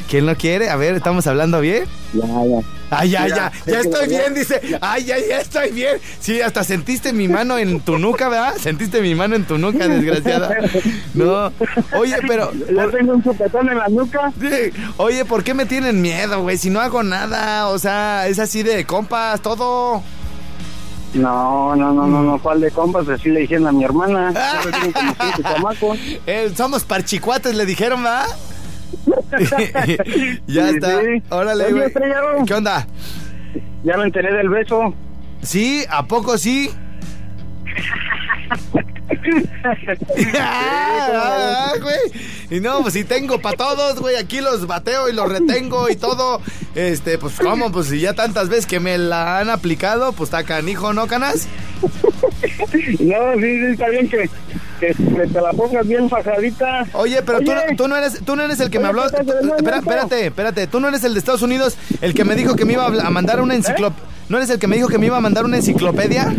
¿quién 0.08 0.26
lo 0.26 0.34
quiere? 0.34 0.68
A 0.68 0.76
ver, 0.76 0.96
¿estamos 0.96 1.28
hablando 1.28 1.60
bien? 1.60 1.84
Ya, 2.12 2.26
ya. 2.26 2.75
Ay, 2.90 3.10
ya, 3.10 3.26
ya, 3.26 3.52
ya 3.66 3.80
estoy 3.80 4.08
bien, 4.08 4.34
dice. 4.34 4.60
Ay, 4.80 5.04
ya, 5.04 5.16
ya 5.18 5.40
estoy 5.40 5.70
bien. 5.72 5.98
Sí, 6.20 6.40
hasta 6.40 6.62
sentiste 6.62 7.12
mi 7.12 7.28
mano 7.28 7.58
en 7.58 7.80
tu 7.80 7.98
nuca, 7.98 8.28
¿verdad? 8.28 8.54
Sentiste 8.56 9.00
mi 9.00 9.14
mano 9.14 9.34
en 9.36 9.44
tu 9.44 9.58
nuca, 9.58 9.88
desgraciada. 9.88 10.50
No. 11.14 11.52
Oye, 11.98 12.16
pero. 12.26 12.52
¿Ya 12.52 12.88
tengo 12.90 13.14
un 13.14 13.22
chupetón 13.22 13.68
en 13.70 13.78
la 13.78 13.88
nuca? 13.88 14.32
Sí. 14.38 14.70
Oye, 14.98 15.24
¿por 15.24 15.42
qué 15.42 15.54
me 15.54 15.66
tienen 15.66 16.02
miedo, 16.02 16.42
güey? 16.42 16.58
Si 16.58 16.70
no 16.70 16.80
hago 16.80 17.02
nada, 17.02 17.68
o 17.68 17.78
sea, 17.78 18.28
es 18.28 18.38
así 18.38 18.62
de 18.62 18.84
compas, 18.84 19.40
todo. 19.40 20.02
No, 21.14 21.74
no, 21.74 21.92
no, 21.92 22.06
no, 22.06 22.22
no, 22.22 22.38
¿cuál 22.38 22.60
de 22.60 22.70
compas? 22.70 23.08
Así 23.08 23.30
le 23.30 23.40
dijeron 23.40 23.66
a 23.66 23.72
mi 23.72 23.84
hermana. 23.84 24.32
eh, 26.26 26.52
somos 26.54 26.84
parchicuates, 26.84 27.54
le 27.54 27.64
dijeron, 27.64 28.02
¿verdad? 28.02 28.26
ya 30.46 30.70
está. 30.70 31.00
Órale, 31.30 31.72
güey. 31.72 31.92
¿Qué 32.46 32.54
onda? 32.54 32.86
Ya 33.84 33.96
me 33.96 34.04
enteré 34.04 34.32
del 34.34 34.48
beso. 34.48 34.94
¿Sí? 35.42 35.84
¿A 35.88 36.06
poco 36.06 36.38
sí? 36.38 36.70
Ah, 40.38 41.72
güey. 41.80 41.96
Y 42.50 42.60
no, 42.60 42.82
pues 42.82 42.94
si 42.94 43.04
tengo 43.04 43.40
para 43.40 43.56
todos, 43.56 44.00
güey. 44.00 44.16
Aquí 44.16 44.40
los 44.40 44.66
bateo 44.66 45.08
y 45.08 45.12
los 45.12 45.28
retengo 45.28 45.88
y 45.88 45.96
todo. 45.96 46.40
Este, 46.74 47.18
pues 47.18 47.38
cómo, 47.38 47.72
pues 47.72 47.88
si 47.88 48.00
ya 48.00 48.14
tantas 48.14 48.48
veces 48.48 48.66
que 48.66 48.80
me 48.80 48.98
la 48.98 49.38
han 49.40 49.50
aplicado, 49.50 50.12
pues 50.12 50.28
está 50.28 50.44
canijo, 50.44 50.92
¿no, 50.92 51.06
canas? 51.06 51.48
No, 53.00 53.34
sí, 53.34 53.40
sí, 53.40 53.66
está 53.72 53.88
bien 53.88 54.08
que, 54.08 54.28
que, 54.78 54.94
te 54.94 55.40
la 55.40 55.52
pongas 55.52 55.86
bien 55.86 56.08
fajadita. 56.08 56.86
Oye, 56.92 57.22
pero 57.22 57.40
Tú, 57.40 57.52
no, 57.52 57.60
tú, 57.76 57.88
no 57.88 57.96
eres, 57.96 58.24
tú 58.24 58.36
no 58.36 58.42
eres 58.42 58.60
el 58.60 58.70
que 58.70 58.78
me 58.78 58.88
habló. 58.88 59.04
Espera, 59.06 59.78
espérate, 59.78 60.26
espérate. 60.26 60.66
Tú 60.66 60.80
no 60.80 60.88
eres 60.88 61.04
el 61.04 61.14
de 61.14 61.18
Estados 61.18 61.42
Unidos, 61.42 61.76
el 62.00 62.14
que 62.14 62.24
me 62.24 62.34
dijo 62.34 62.56
que 62.56 62.64
me 62.64 62.74
iba 62.74 62.86
a 62.86 63.10
mandar 63.10 63.40
una 63.40 63.54
enciclopedia. 63.54 64.04
¿No 64.28 64.38
eres 64.38 64.50
el 64.50 64.58
que 64.58 64.66
me 64.66 64.76
dijo 64.76 64.88
que 64.88 64.98
me 64.98 65.06
iba 65.06 65.16
a 65.16 65.20
mandar 65.20 65.44
una 65.44 65.56
enciclopedia? 65.56 66.34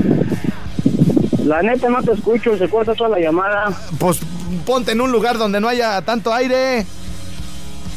La 1.45 1.61
neta 1.61 1.89
no 1.89 2.03
te 2.03 2.11
escucho, 2.11 2.57
se 2.57 2.67
corta 2.67 2.93
toda 2.93 3.11
la 3.11 3.19
llamada. 3.19 3.71
Pues 3.97 4.19
ponte 4.65 4.91
en 4.91 4.99
un 4.99 5.11
lugar 5.11 5.37
donde 5.37 5.61
no 5.61 5.69
haya 5.69 6.01
tanto 6.01 6.33
aire. 6.33 6.85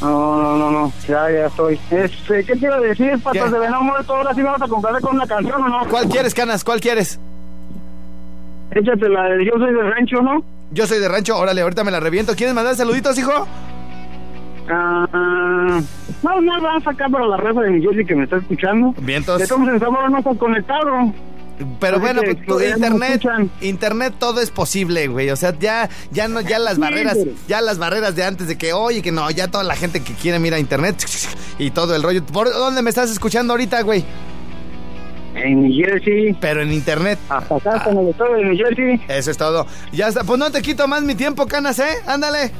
No, 0.00 0.40
no, 0.40 0.56
no, 0.56 0.70
no, 0.70 0.92
ya, 1.06 1.30
ya 1.30 1.46
estoy. 1.46 1.78
Este, 1.90 2.44
¿Qué 2.44 2.66
a 2.66 2.80
decir, 2.80 3.20
patas 3.22 3.52
de 3.52 3.58
venado 3.58 3.82
muerto? 3.82 4.14
Ahora 4.14 4.32
sí 4.34 4.42
vamos 4.42 4.62
a 4.62 4.68
comprar 4.68 5.00
con 5.00 5.16
una 5.16 5.26
canción, 5.26 5.62
¿o 5.62 5.68
no? 5.68 5.88
¿Cuál 5.90 6.08
quieres, 6.08 6.32
Canas? 6.32 6.64
¿Cuál 6.64 6.80
quieres? 6.80 7.18
Échate 8.72 9.08
la 9.08 9.24
de 9.24 9.44
Yo 9.44 9.52
soy 9.58 9.72
de 9.74 9.82
rancho, 9.82 10.22
¿no? 10.22 10.44
Yo 10.72 10.86
soy 10.86 10.98
de 11.00 11.08
rancho, 11.08 11.36
órale, 11.36 11.60
ahorita 11.62 11.82
me 11.84 11.90
la 11.90 12.00
reviento. 12.00 12.34
¿Quieres 12.36 12.54
mandar 12.54 12.76
saluditos, 12.76 13.18
hijo? 13.18 13.46
Ah, 14.68 15.80
no, 16.22 16.40
no, 16.40 16.62
vamos 16.62 16.86
a 16.86 16.90
sacar 16.90 17.10
para 17.10 17.26
la 17.26 17.36
raza 17.36 17.60
de 17.62 17.70
mi 17.70 17.82
Jersey 17.82 18.04
que 18.04 18.14
me 18.14 18.24
está 18.24 18.36
escuchando. 18.36 18.94
Vientos. 19.00 19.40
Estamos 19.42 19.68
en 19.68 19.80
Zamora, 19.80 20.08
no 20.08 20.18
estás 20.18 20.36
conectado. 20.38 21.12
Pero 21.78 21.96
Así 21.96 22.00
bueno, 22.06 22.22
pues, 22.24 22.38
no 22.48 22.62
internet, 22.62 23.22
internet 23.60 24.14
todo 24.18 24.40
es 24.40 24.50
posible, 24.50 25.08
güey. 25.08 25.28
O 25.30 25.36
sea, 25.36 25.54
ya, 25.58 25.90
ya 26.10 26.26
no, 26.26 26.40
ya 26.40 26.58
las 26.58 26.76
Sí, 26.76 26.80
barreras, 26.80 27.18
pero- 27.18 27.36
ya 27.48 27.60
las 27.60 27.78
barreras 27.78 28.16
de 28.16 28.24
antes 28.24 28.46
de 28.48 28.56
que, 28.56 28.72
oye, 28.72 29.02
que 29.02 29.12
no, 29.12 29.30
ya 29.30 29.48
toda 29.48 29.64
la 29.64 29.76
gente 29.76 30.02
que 30.02 30.14
quiere 30.14 30.38
mirar 30.38 30.58
internet 30.58 30.96
y 31.58 31.70
todo 31.70 31.94
el 31.94 32.02
rollo. 32.02 32.24
¿Por 32.24 32.50
dónde 32.50 32.80
me 32.80 32.88
estás 32.88 33.10
escuchando 33.10 33.52
ahorita, 33.52 33.82
güey? 33.82 34.04
En 35.42 35.62
New 35.62 35.72
Jersey. 35.72 36.34
Pero 36.40 36.62
en 36.62 36.72
internet. 36.72 37.18
Hasta 37.28 37.56
acá 37.56 37.84
con 37.84 37.98
el 37.98 38.08
estado 38.08 38.34
de 38.34 38.44
New 38.44 38.56
Jersey. 38.56 39.00
Eso 39.08 39.30
es 39.30 39.36
todo. 39.36 39.66
Ya 39.92 40.08
está. 40.08 40.24
Pues 40.24 40.38
no 40.38 40.50
te 40.50 40.62
quito 40.62 40.86
más 40.88 41.02
mi 41.02 41.14
tiempo, 41.14 41.46
canas, 41.46 41.78
¿eh? 41.78 41.98
Ándale. 42.06 42.50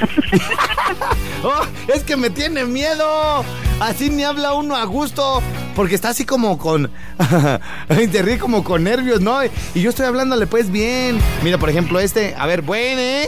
Oh, 1.46 1.62
es 1.94 2.02
que 2.04 2.16
me 2.16 2.30
tiene 2.30 2.64
miedo. 2.64 3.44
Así 3.78 4.08
ni 4.08 4.24
habla 4.24 4.54
uno 4.54 4.76
a 4.76 4.84
gusto. 4.84 5.42
Porque 5.76 5.94
está 5.94 6.08
así 6.10 6.24
como 6.24 6.56
con. 6.56 6.90
te 7.88 8.22
ríe 8.22 8.38
como 8.38 8.64
con 8.64 8.84
nervios, 8.84 9.20
¿no? 9.20 9.44
Y 9.74 9.82
yo 9.82 9.90
estoy 9.90 10.06
hablándole 10.06 10.46
pues 10.46 10.70
bien. 10.70 11.18
Mira, 11.42 11.58
por 11.58 11.68
ejemplo, 11.68 12.00
este. 12.00 12.34
A 12.38 12.46
ver, 12.46 12.62
buen, 12.62 12.98
¿eh? 12.98 13.26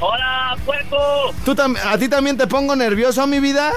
Hola, 0.00 0.56
puerco. 0.64 0.96
¿Tú 1.44 1.54
¿A 1.84 1.98
ti 1.98 2.08
también 2.08 2.38
te 2.38 2.46
pongo 2.46 2.74
nervioso, 2.74 3.26
mi 3.26 3.38
vida? 3.38 3.70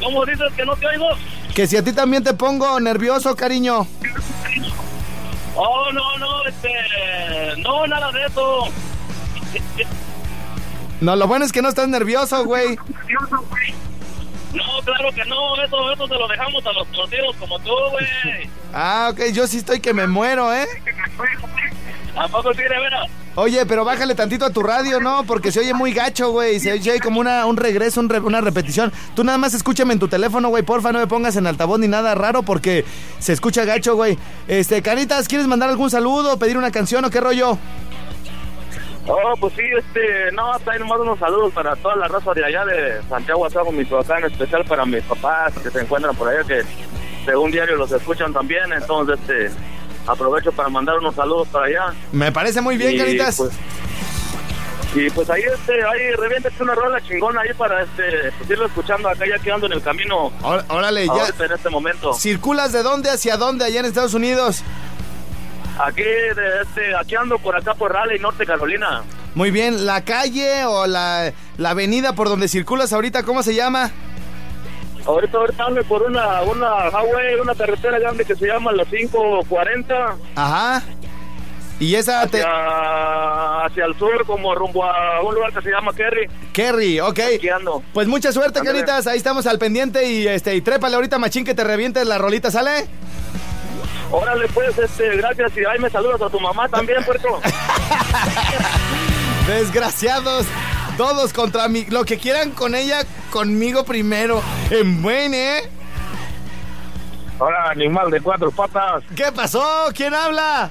¿Cómo 0.00 0.24
dices 0.24 0.52
que 0.56 0.64
no 0.64 0.74
te 0.76 0.86
oigo? 0.86 1.08
Que 1.54 1.66
si 1.66 1.76
a 1.76 1.84
ti 1.84 1.92
también 1.92 2.24
te 2.24 2.34
pongo 2.34 2.80
nervioso, 2.80 3.36
cariño. 3.36 3.86
Oh, 5.54 5.92
no, 5.92 6.18
no, 6.18 6.44
este. 6.46 7.60
No, 7.62 7.86
nada 7.86 8.10
de 8.12 8.24
eso. 8.24 8.68
No, 11.00 11.16
lo 11.16 11.26
bueno 11.26 11.44
es 11.44 11.52
que 11.52 11.62
no 11.62 11.68
estás 11.68 11.88
nervioso, 11.88 12.44
güey. 12.44 12.76
No, 14.54 14.64
claro 14.84 15.12
que 15.14 15.24
no, 15.26 15.62
eso, 15.62 15.92
eso 15.92 16.08
se 16.08 16.14
lo 16.14 16.28
dejamos 16.28 16.66
a 16.66 16.72
los 16.72 16.88
troteros 16.88 17.36
como 17.36 17.58
tú, 17.60 17.72
güey. 17.90 18.50
Ah, 18.72 19.10
ok, 19.12 19.32
yo 19.32 19.46
sí 19.46 19.58
estoy 19.58 19.80
que 19.80 19.94
me 19.94 20.06
muero, 20.06 20.52
¿eh? 20.52 20.66
¿A 22.16 22.26
poco 22.28 22.52
de 22.52 22.68
veras? 22.68 23.08
Oye, 23.36 23.64
pero 23.64 23.84
bájale 23.84 24.14
tantito 24.16 24.44
a 24.44 24.50
tu 24.50 24.62
radio, 24.62 24.98
¿no? 25.00 25.22
Porque 25.24 25.52
se 25.52 25.60
oye 25.60 25.72
muy 25.72 25.92
gacho, 25.92 26.32
güey. 26.32 26.58
Se 26.58 26.72
oye 26.72 26.98
como 27.00 27.20
una, 27.20 27.46
un 27.46 27.56
regreso, 27.56 28.00
un 28.00 28.08
re- 28.08 28.18
una 28.18 28.40
repetición. 28.40 28.92
Tú 29.14 29.22
nada 29.22 29.38
más 29.38 29.54
escúchame 29.54 29.92
en 29.92 30.00
tu 30.00 30.08
teléfono, 30.08 30.48
güey. 30.48 30.64
Porfa, 30.64 30.90
no 30.92 30.98
me 30.98 31.06
pongas 31.06 31.36
en 31.36 31.46
altavoz 31.46 31.78
ni 31.78 31.86
nada 31.86 32.14
raro 32.16 32.42
porque 32.42 32.84
se 33.20 33.32
escucha 33.32 33.64
gacho, 33.64 33.94
güey. 33.94 34.18
Este, 34.48 34.82
Canitas, 34.82 35.28
¿quieres 35.28 35.46
mandar 35.46 35.70
algún 35.70 35.90
saludo, 35.90 36.38
pedir 36.38 36.56
una 36.58 36.72
canción 36.72 37.04
o 37.04 37.10
qué 37.10 37.20
rollo? 37.20 37.56
Oh, 39.06 39.34
pues 39.40 39.54
sí, 39.54 39.62
este, 39.78 40.30
no, 40.32 40.52
ahí 40.52 40.78
nomás 40.78 41.00
unos 41.00 41.18
saludos 41.18 41.52
para 41.52 41.74
toda 41.76 41.96
la 41.96 42.08
raza 42.08 42.32
de 42.34 42.44
allá 42.44 42.64
de 42.64 43.00
Santiago 43.08 43.46
Azago, 43.46 43.72
Michoacán, 43.72 44.24
en 44.24 44.30
especial 44.30 44.64
para 44.66 44.84
mis 44.84 45.02
papás 45.04 45.52
que 45.62 45.70
se 45.70 45.80
encuentran 45.80 46.14
por 46.14 46.28
allá, 46.28 46.44
que 46.46 46.62
según 47.24 47.50
diario 47.50 47.76
los 47.76 47.90
escuchan 47.90 48.32
también, 48.32 48.72
entonces, 48.72 49.18
este, 49.20 49.50
aprovecho 50.06 50.52
para 50.52 50.68
mandar 50.68 50.98
unos 50.98 51.14
saludos 51.14 51.48
para 51.48 51.66
allá. 51.66 51.94
Me 52.12 52.32
parece 52.32 52.60
muy 52.60 52.76
bien, 52.76 52.92
Y, 52.92 52.98
Canitas. 52.98 53.36
Pues, 53.36 53.52
y 54.94 55.08
pues 55.10 55.30
ahí, 55.30 55.42
este, 55.42 55.72
ahí 55.84 56.10
reviéntate 56.18 56.62
una 56.62 56.74
rola 56.74 57.00
chingona 57.00 57.42
ahí 57.42 57.54
para, 57.56 57.82
este, 57.82 58.32
pues 58.38 58.50
irlo 58.50 58.66
escuchando 58.66 59.08
acá 59.08 59.24
ya 59.26 59.38
que 59.38 59.52
ando 59.52 59.66
en 59.66 59.72
el 59.72 59.82
camino. 59.82 60.32
Órale, 60.42 61.06
ya. 61.06 61.44
En 61.44 61.52
este 61.52 61.70
momento. 61.70 62.12
¿Circulas 62.14 62.72
de 62.72 62.82
dónde 62.82 63.10
hacia 63.10 63.36
dónde 63.36 63.64
allá 63.64 63.80
en 63.80 63.86
Estados 63.86 64.14
Unidos? 64.14 64.62
Aquí, 65.78 66.02
de, 66.02 66.62
este, 66.62 66.94
aquí 66.96 67.14
ando 67.14 67.38
por 67.38 67.56
acá 67.56 67.74
por 67.74 67.92
Raleigh, 67.92 68.20
Norte 68.20 68.44
Carolina. 68.44 69.02
Muy 69.36 69.52
bien, 69.52 69.86
¿la 69.86 70.04
calle 70.04 70.64
o 70.66 70.88
la, 70.88 71.32
la 71.56 71.70
avenida 71.70 72.14
por 72.14 72.28
donde 72.28 72.48
circulas 72.48 72.92
ahorita, 72.92 73.22
cómo 73.22 73.44
se 73.44 73.54
llama? 73.54 73.92
Ahorita, 75.10 75.38
ahorita 75.38 75.64
ando 75.64 75.82
por 75.84 76.02
una, 76.02 76.42
una 76.42 76.88
highway, 76.88 77.40
una 77.40 77.54
carretera 77.54 77.98
grande 77.98 78.24
que 78.24 78.36
se 78.36 78.46
llama 78.46 78.72
la 78.72 78.84
540. 78.84 80.16
Ajá. 80.36 80.82
Y 81.80 81.94
esa 81.94 82.26
te... 82.26 82.42
hacia, 82.42 83.64
hacia 83.64 83.84
el 83.86 83.98
sur, 83.98 84.24
como 84.26 84.54
rumbo 84.54 84.84
a 84.84 85.22
un 85.22 85.34
lugar 85.34 85.52
que 85.52 85.62
se 85.62 85.70
llama 85.70 85.92
Kerry. 85.94 86.28
Kerry, 86.52 87.00
ok. 87.00 87.18
Pues 87.92 88.06
mucha 88.06 88.32
suerte. 88.32 88.60
Canitas. 88.60 89.06
Ahí 89.06 89.16
estamos 89.16 89.46
al 89.46 89.58
pendiente 89.58 90.06
y 90.06 90.28
este 90.28 90.54
y 90.54 90.60
trépale 90.60 90.96
ahorita, 90.96 91.18
machín, 91.18 91.44
que 91.44 91.54
te 91.54 91.64
revientes 91.64 92.06
la 92.06 92.18
rolita, 92.18 92.50
¿sale? 92.50 92.86
Órale, 94.12 94.46
pues, 94.48 94.76
este, 94.78 95.16
gracias. 95.16 95.56
Y 95.56 95.64
ahí 95.64 95.78
me 95.78 95.88
saludas 95.88 96.20
a 96.20 96.28
tu 96.28 96.38
mamá 96.38 96.68
también, 96.68 97.02
puerco. 97.04 97.40
Desgraciados. 99.48 100.46
Todos 100.96 101.32
contra 101.32 101.68
mí. 101.68 101.86
Lo 101.88 102.04
que 102.04 102.18
quieran 102.18 102.50
con 102.50 102.74
ella, 102.74 103.02
conmigo 103.30 103.84
primero. 103.84 104.42
En 104.70 105.02
buen, 105.02 105.32
¿eh? 105.34 105.62
Hola, 107.38 107.70
animal 107.70 108.10
de 108.10 108.20
cuatro 108.20 108.50
patas. 108.50 109.02
¿Qué 109.16 109.32
pasó? 109.32 109.88
¿Quién 109.94 110.12
habla? 110.12 110.70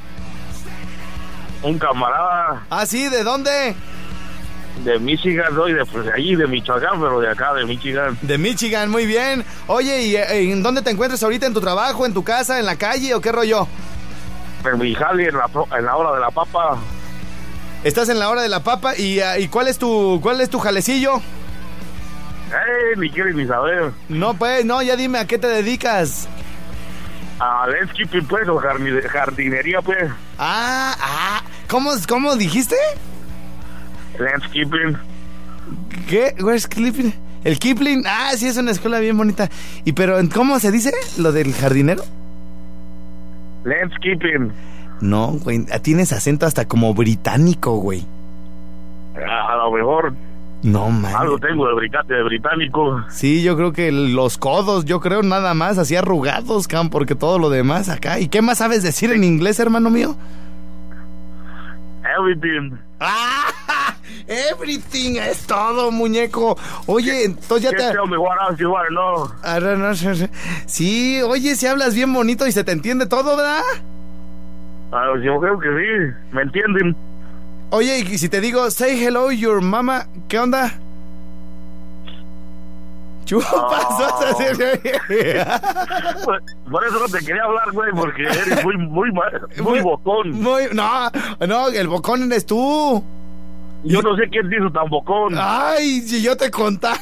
Un 1.62 1.78
camarada 1.78 2.66
Ah, 2.70 2.86
sí, 2.86 3.10
¿de 3.10 3.24
dónde? 3.24 3.76
de 4.84 4.98
Michigan, 4.98 5.54
soy 5.54 5.74
de 5.74 5.86
pues, 5.86 6.06
de 6.06 6.14
allí, 6.14 6.36
de 6.36 6.48
Michoacán, 6.48 7.02
pero 7.02 7.20
de 7.20 7.30
acá, 7.30 7.54
de 7.54 7.66
Michigan. 7.66 8.18
De 8.22 8.38
Michigan, 8.38 8.90
muy 8.90 9.06
bien. 9.06 9.44
Oye, 9.68 10.04
¿y 10.04 10.16
eh, 10.16 10.52
en 10.54 10.64
dónde 10.64 10.82
te 10.82 10.90
encuentras 10.90 11.22
ahorita? 11.22 11.46
¿En 11.48 11.54
tu 11.54 11.60
trabajo, 11.60 12.06
en 12.06 12.14
tu 12.14 12.24
casa, 12.24 12.60
en 12.60 12.66
la 12.66 12.78
calle 12.78 13.14
o 13.14 13.20
qué 13.20 13.32
rollo? 13.32 13.68
En 14.64 14.80
mi 14.80 14.94
jale, 14.96 15.28
en 15.28 15.38
la, 15.38 15.50
en 15.78 15.86
la 15.86 15.96
hora 15.98 16.14
de 16.14 16.22
la 16.22 16.32
papa. 16.32 16.78
Estás 17.84 18.10
en 18.10 18.20
la 18.20 18.30
hora 18.30 18.42
de 18.42 18.50
la 18.50 18.62
papa 18.62 18.96
y, 18.98 19.20
ah, 19.20 19.38
¿y 19.38 19.48
cuál 19.48 19.68
es 19.68 19.78
tu 19.78 20.20
cuál 20.22 20.40
es 20.42 20.50
tu 20.50 20.60
jalecillo? 20.60 21.22
¡Eh! 22.50 22.96
Ni 22.98 23.10
quiere 23.10 23.34
ni 23.34 23.46
saber. 23.46 23.92
No, 24.10 24.34
pues, 24.34 24.66
no, 24.66 24.82
ya 24.82 24.96
dime 24.96 25.20
a 25.20 25.26
qué 25.28 25.38
te 25.38 25.48
dedicas. 25.48 26.28
A 27.40 27.68
landscaping, 27.68 28.26
pues, 28.28 28.48
o 28.50 28.60
jardi- 28.60 29.02
jardinería, 29.08 29.82
pues. 29.82 30.12
Ah, 30.38 30.96
ah, 31.00 31.42
¿cómo, 31.68 31.92
cómo 32.08 32.36
dijiste? 32.36 32.76
Landscaping. 34.18 34.98
¿Qué? 36.08 36.36
Where's 36.42 36.68
Kipling? 36.68 37.14
El 37.44 37.58
Kipling, 37.60 38.04
ah, 38.08 38.32
sí, 38.36 38.48
es 38.48 38.58
una 38.58 38.72
escuela 38.72 39.00
bien 39.00 39.16
bonita. 39.18 39.48
¿Y 39.86 39.94
pero 39.94 40.18
cómo 40.34 40.60
se 40.60 40.72
dice 40.72 40.92
lo 41.18 41.32
del 41.32 41.54
jardinero? 41.54 42.04
Landscaping. 43.64 44.52
No, 45.02 45.28
güey, 45.44 45.66
tienes 45.82 46.12
acento 46.12 46.46
hasta 46.46 46.68
como 46.68 46.94
británico, 46.94 47.76
güey. 47.78 48.06
A 49.16 49.56
lo 49.56 49.72
mejor 49.72 50.14
No, 50.62 50.90
man. 50.90 51.16
algo 51.16 51.38
tengo 51.40 51.68
de, 51.68 51.74
brica- 51.74 52.04
de 52.04 52.22
británico. 52.24 53.02
Sí, 53.10 53.42
yo 53.44 53.56
creo 53.56 53.72
que 53.72 53.92
los 53.94 54.38
codos, 54.38 54.84
yo 54.86 55.00
creo 55.00 55.24
nada 55.24 55.54
más, 55.54 55.78
así 55.78 55.96
arrugados, 55.96 56.68
Cam, 56.68 56.90
porque 56.90 57.16
todo 57.16 57.40
lo 57.40 57.50
demás 57.50 57.88
acá. 57.88 58.20
¿Y 58.20 58.28
qué 58.28 58.42
más 58.42 58.58
sabes 58.58 58.84
decir 58.84 59.12
en 59.14 59.24
inglés, 59.24 59.60
hermano 59.60 59.90
mío? 59.90 60.18
Everything. 62.18 62.78
¡Ah! 63.00 63.46
Everything 64.28 65.16
es 65.18 65.48
todo, 65.48 65.92
muñeco. 65.92 66.58
Oye, 66.88 67.24
entonces 67.26 67.62
ya 67.62 67.78
te... 67.78 67.84
Ah. 67.84 67.94
Sí, 70.66 71.22
oye, 71.22 71.56
si 71.56 71.68
hablas 71.68 71.96
bien 71.96 72.12
bonito 72.14 72.46
y 72.48 72.52
se 72.52 72.64
te 72.64 72.72
entiende 72.72 73.06
todo, 73.08 73.36
¿verdad? 73.38 73.62
Ah, 74.92 75.06
yo 75.24 75.40
creo 75.40 75.60
que 75.60 75.68
sí. 75.70 76.14
¿Me 76.32 76.42
entienden? 76.44 76.96
Oye, 77.72 78.00
y 78.00 78.18
si 78.18 78.30
te 78.30 78.42
digo, 78.42 78.70
say 78.72 79.02
hello 79.04 79.32
your 79.32 79.62
mama, 79.62 80.08
¿qué 80.28 80.40
onda? 80.40 80.74
Chupasosas. 83.26 84.36
Por- 86.26 86.42
Por 86.72 86.86
eso 86.88 87.00
no 87.00 87.08
te 87.10 87.20
quería 87.26 87.44
hablar, 87.44 87.72
güey, 87.72 87.92
porque 87.96 88.24
eres 88.24 88.64
muy, 88.64 88.78
muy, 88.78 89.12
ma- 89.12 89.64
muy 89.64 89.80
bocón. 89.82 90.32
Muy, 90.32 90.64
no, 90.74 91.12
no, 91.48 91.68
el 91.68 91.88
bocón 91.88 92.24
eres 92.32 92.46
tú. 92.46 93.04
Yo 93.84 94.02
no 94.02 94.16
sé 94.18 94.24
quién 94.30 94.50
te 94.50 94.58
hizo 94.58 94.70
tan 94.72 94.90
bocón. 94.90 95.36
Ay, 95.38 96.02
si 96.02 96.22
yo 96.22 96.36
te 96.36 96.52
contara. 96.52 97.00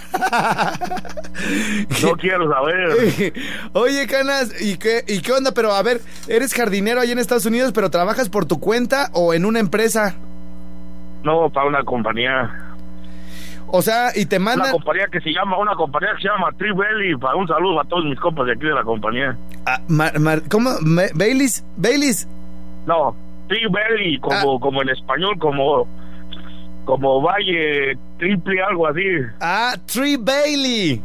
No 2.03 2.11
quiero 2.17 2.51
saber. 2.51 3.33
Oye, 3.73 4.05
Canas, 4.05 4.51
¿y 4.61 4.77
qué, 4.77 5.03
¿y 5.07 5.21
qué 5.21 5.31
onda? 5.31 5.53
Pero 5.53 5.73
a 5.73 5.81
ver, 5.81 6.01
eres 6.27 6.53
jardinero 6.53 7.01
ahí 7.01 7.11
en 7.11 7.19
Estados 7.19 7.45
Unidos, 7.45 7.71
pero 7.73 7.89
¿trabajas 7.89 8.29
por 8.29 8.45
tu 8.45 8.59
cuenta 8.59 9.09
o 9.13 9.33
en 9.33 9.45
una 9.45 9.59
empresa? 9.59 10.15
No, 11.27 11.49
para 11.49 11.67
una 11.67 11.83
compañía. 11.83 12.49
O 13.69 13.81
sea, 13.81 14.11
y 14.15 14.25
te 14.25 14.37
Una 14.37 14.45
mandan... 14.45 14.71
compañía 14.71 15.07
que 15.11 15.19
se 15.19 15.31
llama, 15.33 15.57
una 15.57 15.75
compañía 15.75 16.11
que 16.15 16.21
se 16.21 16.29
llama 16.29 16.49
Tree 16.57 16.71
Belly. 16.73 17.17
Para 17.17 17.35
un 17.35 17.45
saludo 17.49 17.81
a 17.81 17.83
todos 17.83 18.05
mis 18.05 18.17
compas 18.17 18.45
de 18.45 18.53
aquí 18.53 18.65
de 18.65 18.73
la 18.73 18.83
compañía. 18.83 19.37
Ah, 19.65 19.79
Mar- 19.89 20.17
Mar- 20.21 20.41
¿Cómo? 20.49 20.69
Baileys, 21.15 21.65
Baileys. 21.75 22.25
No, 22.85 23.13
Tree 23.49 23.67
Belly, 23.69 24.19
como, 24.21 24.57
como 24.61 24.81
en 24.83 24.87
español, 24.89 25.37
como, 25.37 25.85
como 26.85 27.21
Valle 27.21 27.97
Triple, 28.17 28.61
algo 28.63 28.87
así. 28.87 29.03
Ah, 29.41 29.75
Tree 29.85 30.15
Bailey. 30.15 31.01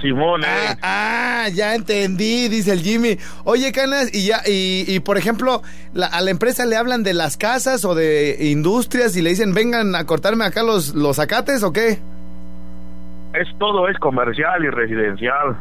Simón, 0.00 0.42
eh. 0.42 0.46
Ah, 0.82 1.42
ah, 1.44 1.48
ya 1.48 1.74
entendí, 1.74 2.48
dice 2.48 2.72
el 2.72 2.80
Jimmy. 2.82 3.18
Oye, 3.44 3.72
Canas, 3.72 4.10
y 4.12 4.26
ya, 4.26 4.42
y, 4.46 4.84
y, 4.86 5.00
por 5.00 5.18
ejemplo, 5.18 5.62
la- 5.94 6.06
a 6.06 6.20
la 6.20 6.30
empresa 6.30 6.66
le 6.66 6.76
hablan 6.76 7.02
de 7.02 7.14
las 7.14 7.36
casas 7.36 7.84
o 7.84 7.94
de 7.94 8.36
industrias 8.40 9.16
y 9.16 9.22
le 9.22 9.30
dicen, 9.30 9.54
vengan 9.54 9.94
a 9.94 10.04
cortarme 10.04 10.44
acá 10.44 10.62
los, 10.62 10.94
los 10.94 11.18
acates 11.18 11.62
o 11.62 11.72
qué? 11.72 11.98
Es 13.34 13.48
todo, 13.58 13.88
es 13.88 13.98
comercial 13.98 14.64
y 14.64 14.70
residencial. 14.70 15.58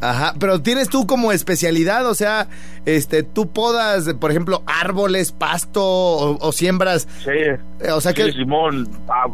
Ajá, 0.00 0.32
pero 0.38 0.62
tienes 0.62 0.88
tú 0.88 1.08
como 1.08 1.32
especialidad, 1.32 2.06
o 2.06 2.14
sea, 2.14 2.46
este, 2.86 3.24
tú 3.24 3.48
podas, 3.52 4.14
por 4.14 4.30
ejemplo, 4.30 4.62
árboles, 4.66 5.32
pasto 5.32 5.82
o, 5.84 6.38
o 6.40 6.52
siembras. 6.52 7.08
Sí. 7.24 7.88
O 7.90 8.00
sea 8.00 8.14
que- 8.14 8.30
Simón. 8.32 8.88
pa- 9.08 9.26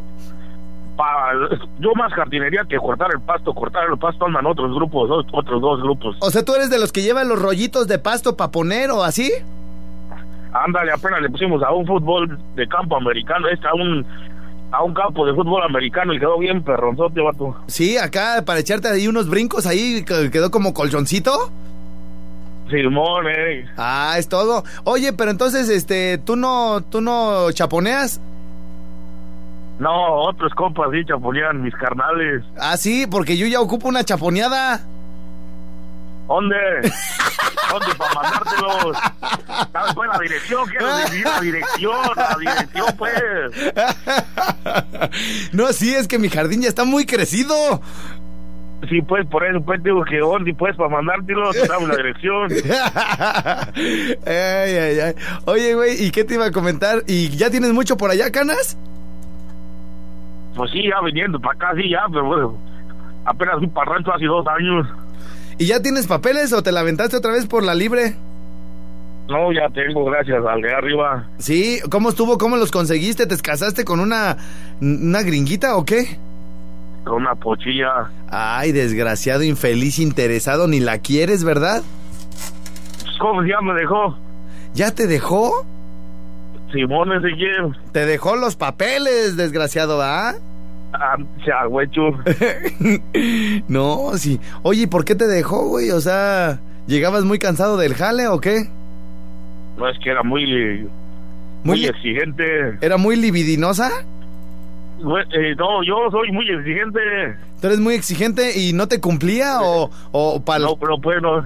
pa- 0.96 1.32
yo 1.80 1.94
más 1.94 2.12
jardinería 2.12 2.62
que 2.68 2.76
cortar 2.76 3.08
el 3.14 3.20
pasto. 3.20 3.52
Cortar 3.54 3.84
el 3.90 3.98
pasto 3.98 4.26
andan 4.26 4.46
otros 4.46 4.74
grupos, 4.74 5.08
dos- 5.08 5.26
otros 5.32 5.60
dos 5.60 5.82
grupos. 5.82 6.16
O 6.20 6.30
sea, 6.30 6.44
tú 6.44 6.54
eres 6.54 6.70
de 6.70 6.78
los 6.78 6.92
que 6.92 7.02
llevan 7.02 7.28
los 7.28 7.40
rollitos 7.40 7.86
de 7.88 7.98
pasto 7.98 8.36
para 8.36 8.50
poner 8.50 8.90
o 8.90 9.02
así. 9.02 9.30
Ándale, 10.52 10.92
apenas 10.92 11.20
le 11.20 11.28
pusimos 11.30 11.62
a 11.62 11.72
un 11.72 11.84
fútbol 11.86 12.38
de 12.54 12.68
campo 12.68 12.96
americano, 12.96 13.48
este 13.48 13.66
a 13.66 13.74
un 13.74 14.06
a 14.70 14.82
un 14.82 14.92
campo 14.94 15.24
de 15.24 15.32
fútbol 15.34 15.62
americano 15.62 16.12
y 16.14 16.18
quedó 16.18 16.36
bien 16.38 16.62
perronzote, 16.62 17.20
vato. 17.20 17.56
Sí, 17.68 17.96
acá 17.96 18.42
para 18.44 18.58
echarte 18.60 18.88
ahí 18.88 19.06
unos 19.06 19.28
brincos 19.28 19.66
ahí, 19.66 20.04
que 20.04 20.30
quedó 20.32 20.50
como 20.50 20.74
colchoncito. 20.74 21.30
Simón, 22.70 23.26
eh. 23.28 23.66
Ah, 23.76 24.14
es 24.18 24.28
todo. 24.28 24.64
Oye, 24.84 25.12
pero 25.12 25.30
entonces, 25.30 25.68
este, 25.68 26.18
¿tú 26.18 26.34
no, 26.34 26.80
tú 26.82 27.00
no 27.00 27.52
chaponeas? 27.52 28.20
No, 29.78 30.14
otros 30.22 30.52
compas 30.54 30.88
sí 30.92 31.04
chaponean 31.04 31.62
mis 31.62 31.74
carnales. 31.74 32.42
Ah, 32.58 32.76
sí, 32.76 33.06
porque 33.10 33.36
yo 33.36 33.46
ya 33.46 33.60
ocupo 33.60 33.88
una 33.88 34.04
chaponeada. 34.04 34.80
¿Dónde? 36.28 36.56
¿Dónde 37.70 37.94
para 37.98 38.14
mandártelos? 38.14 38.96
¿Sabes 39.72 39.94
la 40.12 40.18
dirección? 40.20 40.66
Quiero 40.68 40.96
decir 40.96 41.24
la 41.24 41.40
dirección, 41.40 41.96
la 42.16 42.36
dirección, 42.38 42.86
pues. 42.96 43.12
No, 45.52 45.72
sí, 45.72 45.94
es 45.94 46.08
que 46.08 46.18
mi 46.18 46.28
jardín 46.28 46.62
ya 46.62 46.68
está 46.68 46.84
muy 46.84 47.04
crecido. 47.04 47.54
Sí, 48.88 49.02
pues, 49.02 49.26
por 49.26 49.44
eso, 49.44 49.60
pues, 49.60 49.82
digo 49.82 50.04
que 50.04 50.18
¿dónde, 50.18 50.54
pues, 50.54 50.76
para 50.76 50.88
mandártelos? 50.88 51.56
Dame 51.68 51.88
la 51.88 51.96
dirección. 51.96 52.50
Ay, 54.26 54.76
ay, 54.76 55.00
ay. 55.00 55.14
Oye, 55.46 55.74
güey, 55.74 56.04
¿y 56.04 56.10
qué 56.10 56.24
te 56.24 56.34
iba 56.34 56.46
a 56.46 56.52
comentar? 56.52 57.02
¿Y 57.06 57.28
ya 57.30 57.50
tienes 57.50 57.72
mucho 57.72 57.96
por 57.96 58.10
allá, 58.10 58.30
Canas? 58.30 58.76
Pues 60.56 60.70
sí, 60.70 60.82
ya 60.88 61.00
viniendo 61.04 61.40
para 61.40 61.54
acá, 61.54 61.72
sí, 61.76 61.90
ya, 61.90 62.02
pero 62.08 62.24
bueno, 62.24 62.58
apenas 63.24 63.58
fui 63.58 63.66
para 63.68 63.92
rancho 63.92 64.12
hace 64.14 64.26
dos 64.26 64.46
años. 64.46 64.86
¿Y 65.58 65.66
ya 65.66 65.80
tienes 65.80 66.06
papeles 66.06 66.52
o 66.52 66.62
te 66.62 66.72
la 66.72 66.80
aventaste 66.80 67.16
otra 67.16 67.32
vez 67.32 67.46
por 67.46 67.62
la 67.62 67.74
libre? 67.74 68.16
No, 69.28 69.52
ya 69.52 69.68
tengo, 69.70 70.04
gracias 70.04 70.44
al 70.44 70.60
de 70.60 70.74
arriba. 70.74 71.26
Sí, 71.38 71.80
¿cómo 71.90 72.10
estuvo? 72.10 72.36
¿Cómo 72.36 72.56
los 72.56 72.70
conseguiste? 72.70 73.26
¿Te 73.26 73.36
casaste 73.38 73.84
con 73.84 74.00
una, 74.00 74.36
una 74.80 75.22
gringuita 75.22 75.76
o 75.76 75.84
qué? 75.84 76.18
Con 77.04 77.22
una 77.22 77.34
pochilla. 77.34 78.10
Ay, 78.28 78.72
desgraciado, 78.72 79.42
infeliz, 79.42 79.98
interesado, 79.98 80.68
ni 80.68 80.80
la 80.80 80.98
quieres, 80.98 81.42
¿verdad? 81.42 81.82
Pues, 83.02 83.16
¿Cómo 83.18 83.42
ya 83.44 83.60
me 83.62 83.72
dejó? 83.74 84.16
¿Ya 84.74 84.90
te 84.94 85.06
dejó? 85.06 85.64
Simón 86.74 87.12
Ezequiel. 87.12 87.76
Te 87.92 88.04
dejó 88.04 88.36
los 88.36 88.56
papeles, 88.56 89.36
desgraciado, 89.36 90.02
¿ah? 90.02 90.34
Ah, 90.92 91.66
güecho. 91.66 92.02
no, 93.68 94.12
sí. 94.16 94.40
Oye, 94.62 94.82
¿y 94.82 94.86
por 94.86 95.04
qué 95.04 95.14
te 95.14 95.26
dejó, 95.26 95.68
güey? 95.68 95.90
O 95.90 96.00
sea, 96.00 96.60
¿llegabas 96.86 97.24
muy 97.24 97.38
cansado 97.38 97.76
del 97.76 97.94
jale 97.94 98.28
o 98.28 98.40
qué? 98.40 98.68
No, 99.76 99.88
es 99.88 99.98
que 99.98 100.10
era 100.10 100.22
muy, 100.22 100.88
muy, 101.64 101.84
exigente. 101.84 102.78
¿Era 102.80 102.96
muy 102.96 103.16
libidinosa? 103.16 103.90
Güey, 105.00 105.24
eh, 105.32 105.54
no, 105.56 105.82
yo 105.82 106.10
soy 106.10 106.30
muy 106.30 106.48
exigente. 106.48 107.00
¿Tú 107.60 107.66
eres 107.66 107.80
muy 107.80 107.94
exigente 107.94 108.58
y 108.58 108.72
no 108.72 108.86
te 108.86 109.00
cumplía 109.00 109.60
o, 109.62 109.90
o 110.12 110.44
para 110.44 110.60
No, 110.60 110.76
pero 110.76 110.98
pues 110.98 111.20
no, 111.20 111.44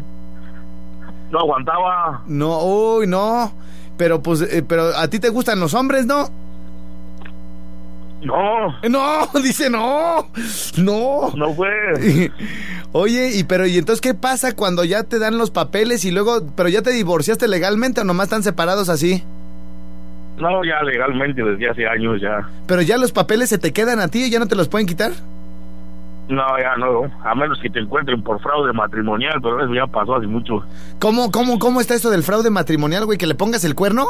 no 1.30 1.38
aguantaba. 1.38 2.22
No, 2.26 2.64
uy, 2.64 3.06
no. 3.06 3.52
Pero 3.98 4.22
pues, 4.22 4.40
eh, 4.40 4.64
pero 4.66 4.96
a 4.96 5.08
ti 5.08 5.18
te 5.18 5.28
gustan 5.28 5.60
los 5.60 5.74
hombres, 5.74 6.06
¿no? 6.06 6.30
No. 8.22 8.74
No, 8.88 9.28
dice 9.42 9.68
no. 9.68 10.30
No. 10.78 11.32
No 11.36 11.54
fue. 11.54 12.30
Oye, 12.92 13.32
y 13.36 13.44
pero 13.44 13.66
y 13.66 13.76
entonces 13.76 14.00
qué 14.00 14.14
pasa 14.14 14.54
cuando 14.54 14.84
ya 14.84 15.02
te 15.02 15.18
dan 15.18 15.36
los 15.36 15.50
papeles 15.50 16.04
y 16.04 16.10
luego, 16.10 16.46
pero 16.56 16.68
ya 16.68 16.80
te 16.80 16.90
divorciaste 16.90 17.46
legalmente 17.48 18.00
o 18.00 18.04
nomás 18.04 18.28
están 18.28 18.42
separados 18.42 18.88
así? 18.88 19.22
No, 20.38 20.64
ya 20.64 20.82
legalmente 20.84 21.42
desde 21.42 21.68
hace 21.68 21.86
años 21.86 22.20
ya. 22.20 22.48
Pero 22.66 22.80
ya 22.82 22.96
los 22.96 23.12
papeles 23.12 23.48
se 23.48 23.58
te 23.58 23.72
quedan 23.72 23.98
a 23.98 24.08
ti 24.08 24.24
y 24.24 24.30
ya 24.30 24.38
no 24.38 24.46
te 24.46 24.54
los 24.54 24.68
pueden 24.68 24.86
quitar. 24.86 25.12
No, 26.28 26.44
ya 26.58 26.76
no. 26.76 27.10
A 27.24 27.34
menos 27.34 27.58
que 27.60 27.70
te 27.70 27.80
encuentren 27.80 28.22
por 28.22 28.40
fraude 28.40 28.72
matrimonial, 28.72 29.40
pero 29.42 29.64
eso 29.64 29.74
ya 29.74 29.86
pasó 29.86 30.16
hace 30.16 30.26
mucho. 30.26 30.62
¿Cómo, 31.00 31.30
cómo, 31.30 31.58
cómo 31.58 31.80
está 31.80 31.94
esto 31.94 32.10
del 32.10 32.22
fraude 32.22 32.50
matrimonial, 32.50 33.06
güey? 33.06 33.16
¿Que 33.16 33.26
le 33.26 33.34
pongas 33.34 33.64
el 33.64 33.74
cuerno? 33.74 34.04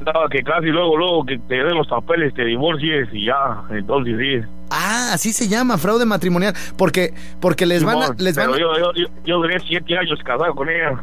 No, 0.00 0.28
que 0.30 0.42
casi 0.42 0.66
luego, 0.66 0.96
luego 0.96 1.24
que 1.24 1.38
te 1.38 1.56
den 1.56 1.76
los 1.76 1.86
papeles, 1.86 2.34
te 2.34 2.44
divorcies 2.44 3.08
y 3.12 3.26
ya. 3.26 3.62
Entonces 3.70 4.16
sí. 4.18 4.48
Ah, 4.76 5.12
así 5.14 5.32
se 5.32 5.46
llama, 5.48 5.78
fraude 5.78 6.04
matrimonial. 6.04 6.54
Porque, 6.76 7.14
porque 7.40 7.64
les 7.66 7.84
van 7.84 8.02
a, 8.02 8.14
les 8.18 8.34
van 8.36 8.50
pero 8.52 8.72
a- 8.72 8.78
yo, 8.78 8.92
yo, 8.92 8.92
yo, 9.02 9.08
yo 9.24 9.36
duré 9.36 9.60
siete 9.60 9.96
años 9.96 10.18
casado 10.24 10.52
con 10.54 10.68
ella. 10.68 11.00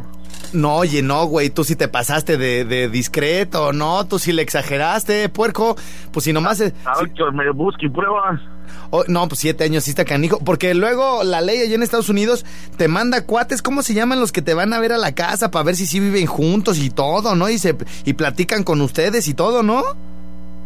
No, 0.53 0.75
oye, 0.75 1.01
no, 1.01 1.25
güey, 1.25 1.49
tú 1.49 1.63
sí 1.63 1.77
te 1.77 1.87
pasaste 1.87 2.37
de, 2.37 2.65
de 2.65 2.89
discreto, 2.89 3.71
no, 3.71 4.05
tú 4.05 4.19
sí 4.19 4.33
le 4.33 4.41
exageraste, 4.41 5.29
puerco. 5.29 5.77
Pues 6.11 6.25
si 6.25 6.33
nomás... 6.33 6.59
es- 6.59 6.73
A 6.85 6.99
ver, 7.01 7.11
que 7.13 7.23
me 7.31 7.49
busquen 7.51 7.93
pruebas. 7.93 8.41
Oh, 8.89 9.03
no, 9.07 9.27
pues 9.29 9.39
siete 9.39 9.63
años 9.63 9.85
sí 9.85 9.91
está 9.91 10.03
canijo. 10.03 10.39
Porque 10.39 10.73
luego 10.73 11.23
la 11.23 11.39
ley 11.39 11.61
allá 11.61 11.75
en 11.75 11.83
Estados 11.83 12.09
Unidos 12.09 12.45
te 12.77 12.89
manda 12.89 13.25
cuates, 13.25 13.61
¿cómo 13.61 13.81
se 13.83 13.93
llaman 13.93 14.19
los 14.19 14.33
que 14.33 14.41
te 14.41 14.53
van 14.53 14.73
a 14.73 14.79
ver 14.79 14.91
a 14.91 14.97
la 14.97 15.13
casa 15.13 15.51
para 15.51 15.63
ver 15.63 15.75
si 15.77 15.85
sí 15.85 16.01
viven 16.01 16.25
juntos 16.25 16.77
y 16.79 16.89
todo, 16.89 17.33
¿no? 17.35 17.47
Y 17.49 17.57
se 17.57 17.77
y 18.03 18.13
platican 18.13 18.63
con 18.63 18.81
ustedes 18.81 19.29
y 19.29 19.33
todo, 19.33 19.63
¿no? 19.63 19.83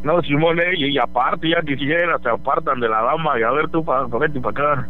No, 0.06 0.22
Simón, 0.22 0.60
y, 0.78 0.94
y 0.94 0.98
aparte, 1.00 1.50
ya 1.50 1.64
quisiera, 1.64 2.20
se 2.20 2.30
apartan 2.30 2.80
de 2.80 2.88
la 2.88 3.02
dama 3.02 3.40
y 3.40 3.42
a 3.42 3.50
ver 3.50 3.70
tú 3.70 3.84
para 3.84 4.08
pa, 4.08 4.20
para 4.20 4.50
acá. 4.50 4.88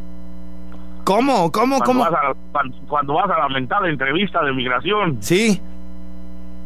¿Cómo? 1.05 1.49
¿Cómo? 1.53 1.77
Cuando 1.77 1.85
¿Cómo? 1.85 1.99
Vas 2.01 2.13
a, 2.13 2.33
cuando, 2.51 2.77
cuando 2.89 3.13
vas 3.13 3.29
a 3.29 3.39
la 3.39 3.47
mentada 3.47 3.87
entrevista 3.87 4.43
de 4.43 4.51
migración. 4.51 5.17
Sí. 5.21 5.61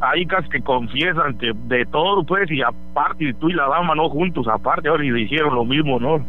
Ahí 0.01 0.25
casi 0.25 0.49
te 0.49 0.61
confiesan 0.61 1.37
que 1.37 1.51
de 1.65 1.85
todo, 1.85 2.23
pues, 2.23 2.49
y 2.49 2.63
aparte, 2.63 3.35
tú 3.39 3.51
y 3.51 3.53
la 3.53 3.67
dama 3.67 3.93
no 3.93 4.09
juntos, 4.09 4.47
aparte, 4.47 4.89
ahora 4.89 5.05
y 5.05 5.11
le 5.11 5.21
hicieron 5.21 5.53
lo 5.53 5.63
mismo, 5.63 5.99
¿no? 5.99 6.25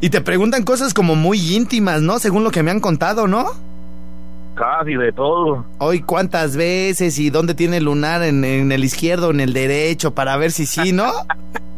Y 0.00 0.08
te 0.08 0.22
preguntan 0.22 0.64
cosas 0.64 0.94
como 0.94 1.16
muy 1.16 1.54
íntimas, 1.54 2.00
¿no? 2.00 2.18
Según 2.18 2.44
lo 2.44 2.50
que 2.50 2.62
me 2.62 2.70
han 2.70 2.80
contado, 2.80 3.28
¿no? 3.28 3.44
Casi 4.54 4.94
de 4.94 5.12
todo. 5.12 5.64
Hoy 5.78 6.00
cuántas 6.00 6.56
veces 6.56 7.18
y 7.18 7.30
dónde 7.30 7.54
tiene 7.54 7.80
lunar 7.80 8.22
en, 8.22 8.44
en 8.44 8.70
el 8.70 8.84
izquierdo 8.84 9.30
en 9.30 9.40
el 9.40 9.52
derecho 9.52 10.14
para 10.14 10.36
ver 10.36 10.52
si 10.52 10.66
sí, 10.66 10.92
¿no? 10.92 11.10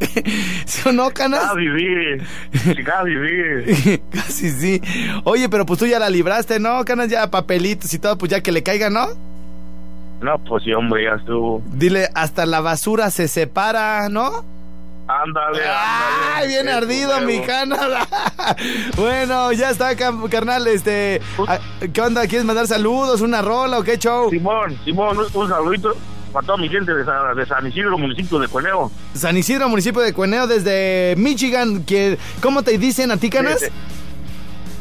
¿Sí 0.66 0.88
o 0.88 0.92
no, 0.92 1.10
Canas? 1.10 1.40
Casi 1.40 1.66
sí, 1.78 2.84
casi 2.84 3.10
sí. 3.14 4.02
Casi 4.10 4.50
sí. 4.50 4.80
Oye, 5.24 5.48
pero 5.48 5.64
pues 5.66 5.78
tú 5.78 5.87
ya 5.87 5.98
la 5.98 6.10
libraste, 6.10 6.58
¿no? 6.58 6.84
Canas 6.84 7.08
ya 7.08 7.30
papelitos 7.30 7.92
y 7.94 7.98
todo, 7.98 8.18
pues 8.18 8.30
ya 8.30 8.40
que 8.40 8.52
le 8.52 8.62
caiga, 8.62 8.90
¿no? 8.90 9.06
No, 10.20 10.38
pues 10.38 10.64
sí, 10.64 10.72
hombre, 10.72 11.04
ya 11.04 11.16
estuvo. 11.16 11.62
Dile, 11.74 12.08
hasta 12.14 12.46
la 12.46 12.60
basura 12.60 13.10
se 13.10 13.28
separa, 13.28 14.08
¿no? 14.08 14.44
Ándale, 15.07 15.61
Ay, 16.35 16.49
bien 16.49 16.69
ardido, 16.69 17.21
mi 17.21 17.40
canal. 17.43 17.99
bueno, 18.97 19.53
ya 19.53 19.71
está, 19.71 19.95
carnal. 19.97 20.67
Este, 20.67 21.21
ah, 21.47 21.59
¿qué 21.93 22.01
onda? 22.01 22.23
¿Quieres 22.27 22.47
mandar 22.47 22.67
saludos, 22.67 23.21
una 23.21 23.43
rola 23.43 23.79
o 23.79 23.83
qué 23.85 23.99
show? 23.99 24.31
Simón, 24.31 24.79
Simón, 24.83 25.19
un, 25.35 25.49
saludito 25.49 25.95
para 26.33 26.47
toda 26.47 26.59
mi 26.59 26.71
gente 26.71 26.95
de 26.95 27.05
San, 27.05 27.37
de 27.37 27.45
San 27.47 27.67
Isidro, 27.67 27.99
municipio 27.99 28.38
de 28.38 28.49
Cueneo. 28.49 28.90
San 29.14 29.37
Isidro, 29.37 29.69
municipio 29.69 30.01
de 30.01 30.14
Cueneo, 30.14 30.47
desde 30.47 31.14
Michigan. 31.19 31.85
que- 31.85 32.19
¿Cómo 32.40 32.62
te 32.62 32.79
dicen 32.79 33.11
a 33.11 33.19
ti, 33.19 33.29
canas? 33.29 33.61
De, 33.61 33.71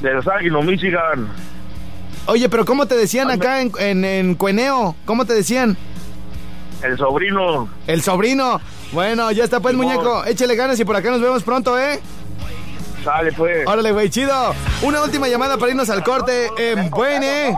de 0.02 0.14
Los 0.14 0.28
Ángeles, 0.28 0.66
Michigan. 0.66 1.28
Oye, 2.28 2.48
pero 2.48 2.64
¿cómo 2.64 2.86
te 2.86 2.96
decían 2.96 3.30
acá 3.30 3.60
en, 3.60 3.72
en, 3.78 4.06
en 4.06 4.36
Cueneo? 4.36 4.96
¿Cómo 5.06 5.26
te 5.26 5.34
decían? 5.34 5.76
El 6.82 6.98
sobrino. 6.98 7.68
El 7.88 8.02
sobrino. 8.02 8.62
Bueno, 8.92 9.32
ya 9.32 9.44
está 9.44 9.60
pues, 9.60 9.76
muñeco. 9.76 10.26
Échale 10.26 10.56
ganas 10.56 10.80
y 10.80 10.86
por 10.86 10.96
acá 10.96 11.10
nos 11.10 11.22
vemos 11.22 11.44
pronto, 11.44 11.80
¿eh? 11.80 12.00
Sale, 13.04 13.32
pues. 13.34 13.68
Órale, 13.68 13.92
güey, 13.92 14.10
chido. 14.10 14.54
Una 14.82 15.02
última 15.02 15.28
llamada 15.28 15.58
para 15.58 15.72
irnos 15.72 15.90
al 15.90 16.04
corte. 16.04 16.50
En 16.58 16.90
Buene. 16.90 17.58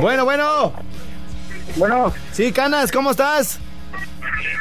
Bueno, 0.00 0.24
bueno. 0.24 0.72
Bueno. 1.76 2.12
Sí, 2.32 2.52
Canas, 2.52 2.90
¿cómo 2.90 3.10
estás? 3.10 3.58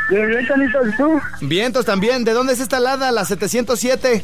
Bien, 0.09 0.27
bien, 0.27 0.45
Canito, 0.45 0.87
¿y 0.87 0.95
tú? 0.97 1.21
Vientos 1.41 1.85
también. 1.85 2.23
¿De 2.23 2.33
dónde 2.33 2.53
es 2.53 2.59
esta 2.59 2.79
lada? 2.79 3.11
La 3.11 3.25
707. 3.25 4.23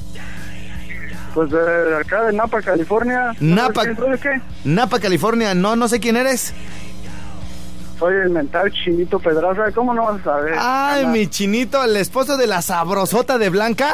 Pues 1.34 1.52
de 1.52 1.98
acá 1.98 2.24
de 2.24 2.34
Napa, 2.34 2.62
California. 2.62 3.34
Napa. 3.39 3.84
¿Sabes 3.84 3.98
quién 3.98 3.98
soy 3.98 4.15
o 4.15 4.20
qué? 4.20 4.41
Napa, 4.63 5.00
California. 5.00 5.54
No, 5.54 5.76
no 5.76 5.88
sé 5.88 6.00
quién 6.00 6.15
eres. 6.15 6.54
Soy 8.00 8.14
el 8.16 8.30
mental 8.30 8.72
Chinito 8.72 9.20
Pedraza. 9.20 9.72
¿Cómo 9.74 9.94
no 9.94 10.04
vas 10.06 10.22
a 10.22 10.24
saber? 10.24 10.54
Ay, 10.58 11.04
Ana? 11.04 11.12
mi 11.12 11.28
chinito, 11.28 11.84
el 11.84 11.96
esposo 11.98 12.36
de 12.38 12.48
la 12.48 12.62
sabrosota 12.62 13.38
de 13.38 13.50
Blanca. 13.50 13.94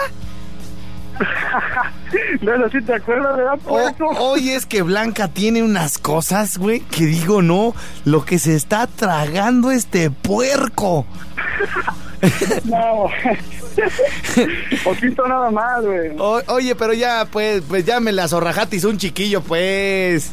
Bueno, 2.42 2.68
sí 2.70 2.82
te 2.82 2.96
acuerdas, 2.96 3.38
¿verdad? 3.38 3.58
puerco? 3.60 4.06
Hoy 4.20 4.50
es 4.50 4.66
que 4.66 4.82
Blanca 4.82 5.28
tiene 5.30 5.64
unas 5.64 5.98
cosas, 5.98 6.58
güey, 6.58 6.82
que 6.82 7.06
digo, 7.06 7.42
no, 7.42 7.74
lo 8.04 8.26
que 8.26 8.38
se 8.40 8.56
está 8.56 8.88
tragando 8.88 9.72
este 9.72 10.10
puerco. 10.10 11.06
No. 12.66 13.08
Poquito 14.84 15.28
nada 15.28 15.50
más, 15.50 15.82
güey. 15.84 16.12
O- 16.20 16.42
oye, 16.50 16.76
pero 16.76 16.94
ya, 16.94 17.26
pues, 17.32 17.64
pues 17.68 17.84
ya 17.84 18.00
me 18.00 18.12
la 18.12 18.28
zorrajatis 18.28 18.84
un 18.84 18.98
chiquillo, 19.00 19.42
pues. 19.42 20.32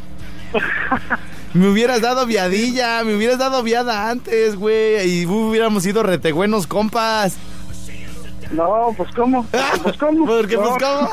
Me 1.54 1.68
hubieras 1.68 2.00
dado 2.02 2.26
viadilla, 2.26 3.02
me 3.04 3.14
hubieras 3.14 3.38
dado 3.38 3.62
viada 3.62 4.10
antes, 4.10 4.56
güey, 4.56 5.22
y 5.22 5.26
hubiéramos 5.26 5.82
sido 5.82 6.02
retegüenos 6.02 6.66
compas. 6.66 7.36
No, 8.50 8.94
pues 8.96 9.10
¿cómo? 9.14 9.46
Pues 9.82 9.96
¿cómo? 9.98 10.26
Porque 10.26 10.56
pues 10.56 10.70
No. 10.70 10.76
cómo. 10.78 11.10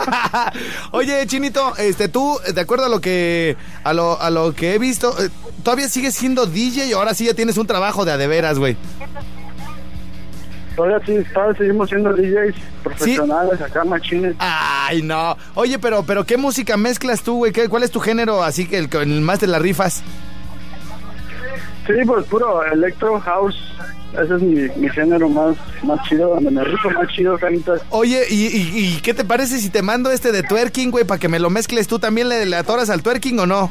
Oye, 0.92 1.26
Chinito, 1.28 1.76
este 1.78 2.08
tú, 2.08 2.38
de 2.54 2.62
acuerdo 2.62 2.86
a 2.86 2.90
lo 2.90 3.02
que 3.02 3.58
a 3.84 3.94
lo, 3.94 4.20
a 4.22 4.30
lo 4.30 4.54
que 4.54 4.74
he 4.76 4.80
visto, 4.80 5.14
eh, 5.22 5.30
todavía 5.64 5.90
sigues 5.90 6.16
siendo 6.16 6.46
DJ 6.46 6.88
y 6.88 6.94
ahora 6.94 7.14
sí 7.14 7.26
ya 7.26 7.34
tienes 7.34 7.58
un 7.58 7.68
trabajo 7.68 8.06
de 8.06 8.14
a 8.14 8.18
de 8.18 8.28
veras, 8.28 8.58
güey. 8.58 8.78
Todavía 10.76 11.00
sí, 11.06 11.18
todavía 11.34 11.58
seguimos 11.58 11.90
siendo 11.90 12.12
DJs 12.14 12.56
profesionales 12.84 13.62
acá, 13.62 13.84
machines. 13.86 14.36
Ay, 14.40 15.02
no. 15.02 15.38
Oye, 15.54 15.80
pero 15.80 16.04
pero 16.04 16.26
qué 16.26 16.38
música 16.38 16.76
mezclas 16.78 17.22
tú, 17.24 17.38
güey? 17.38 17.52
¿Qué- 17.52 17.70
¿Cuál 17.70 17.84
es 17.84 17.92
tu 17.92 18.00
género 18.00 18.44
así 18.44 18.68
que 18.68 18.78
el, 18.78 18.90
el 18.92 19.22
más 19.22 19.40
de 19.40 19.48
las 19.48 19.62
rifas? 19.62 20.04
Sí, 21.88 21.94
pues 22.06 22.26
puro 22.26 22.64
electro 22.66 23.20
house. 23.22 23.56
Ese 24.14 24.36
es 24.36 24.42
mi, 24.42 24.70
mi 24.78 24.90
género 24.90 25.28
más, 25.30 25.56
más 25.84 26.02
chido, 26.08 26.30
donde 26.36 26.50
me 26.50 26.64
rifo 26.64 26.90
más 26.92 27.08
chido, 27.10 27.38
canitas. 27.38 27.82
Oye, 27.90 28.24
¿y, 28.30 28.46
y, 28.48 28.72
y 28.96 29.02
qué 29.02 29.14
te 29.14 29.26
parece 29.26 29.60
si 29.60 29.70
te 29.70 29.82
mando 29.82 30.10
este 30.10 30.32
de 30.32 30.42
twerking, 30.42 30.90
güey, 30.90 31.04
para 31.04 31.20
que 31.20 31.28
me 31.28 31.38
lo 31.38 31.50
mezcles 31.50 31.88
tú 31.88 32.00
también 32.00 32.30
le, 32.30 32.46
le 32.46 32.56
atoras 32.56 32.90
al 32.90 33.04
twerking 33.04 33.38
o 33.40 33.46
no? 33.46 33.70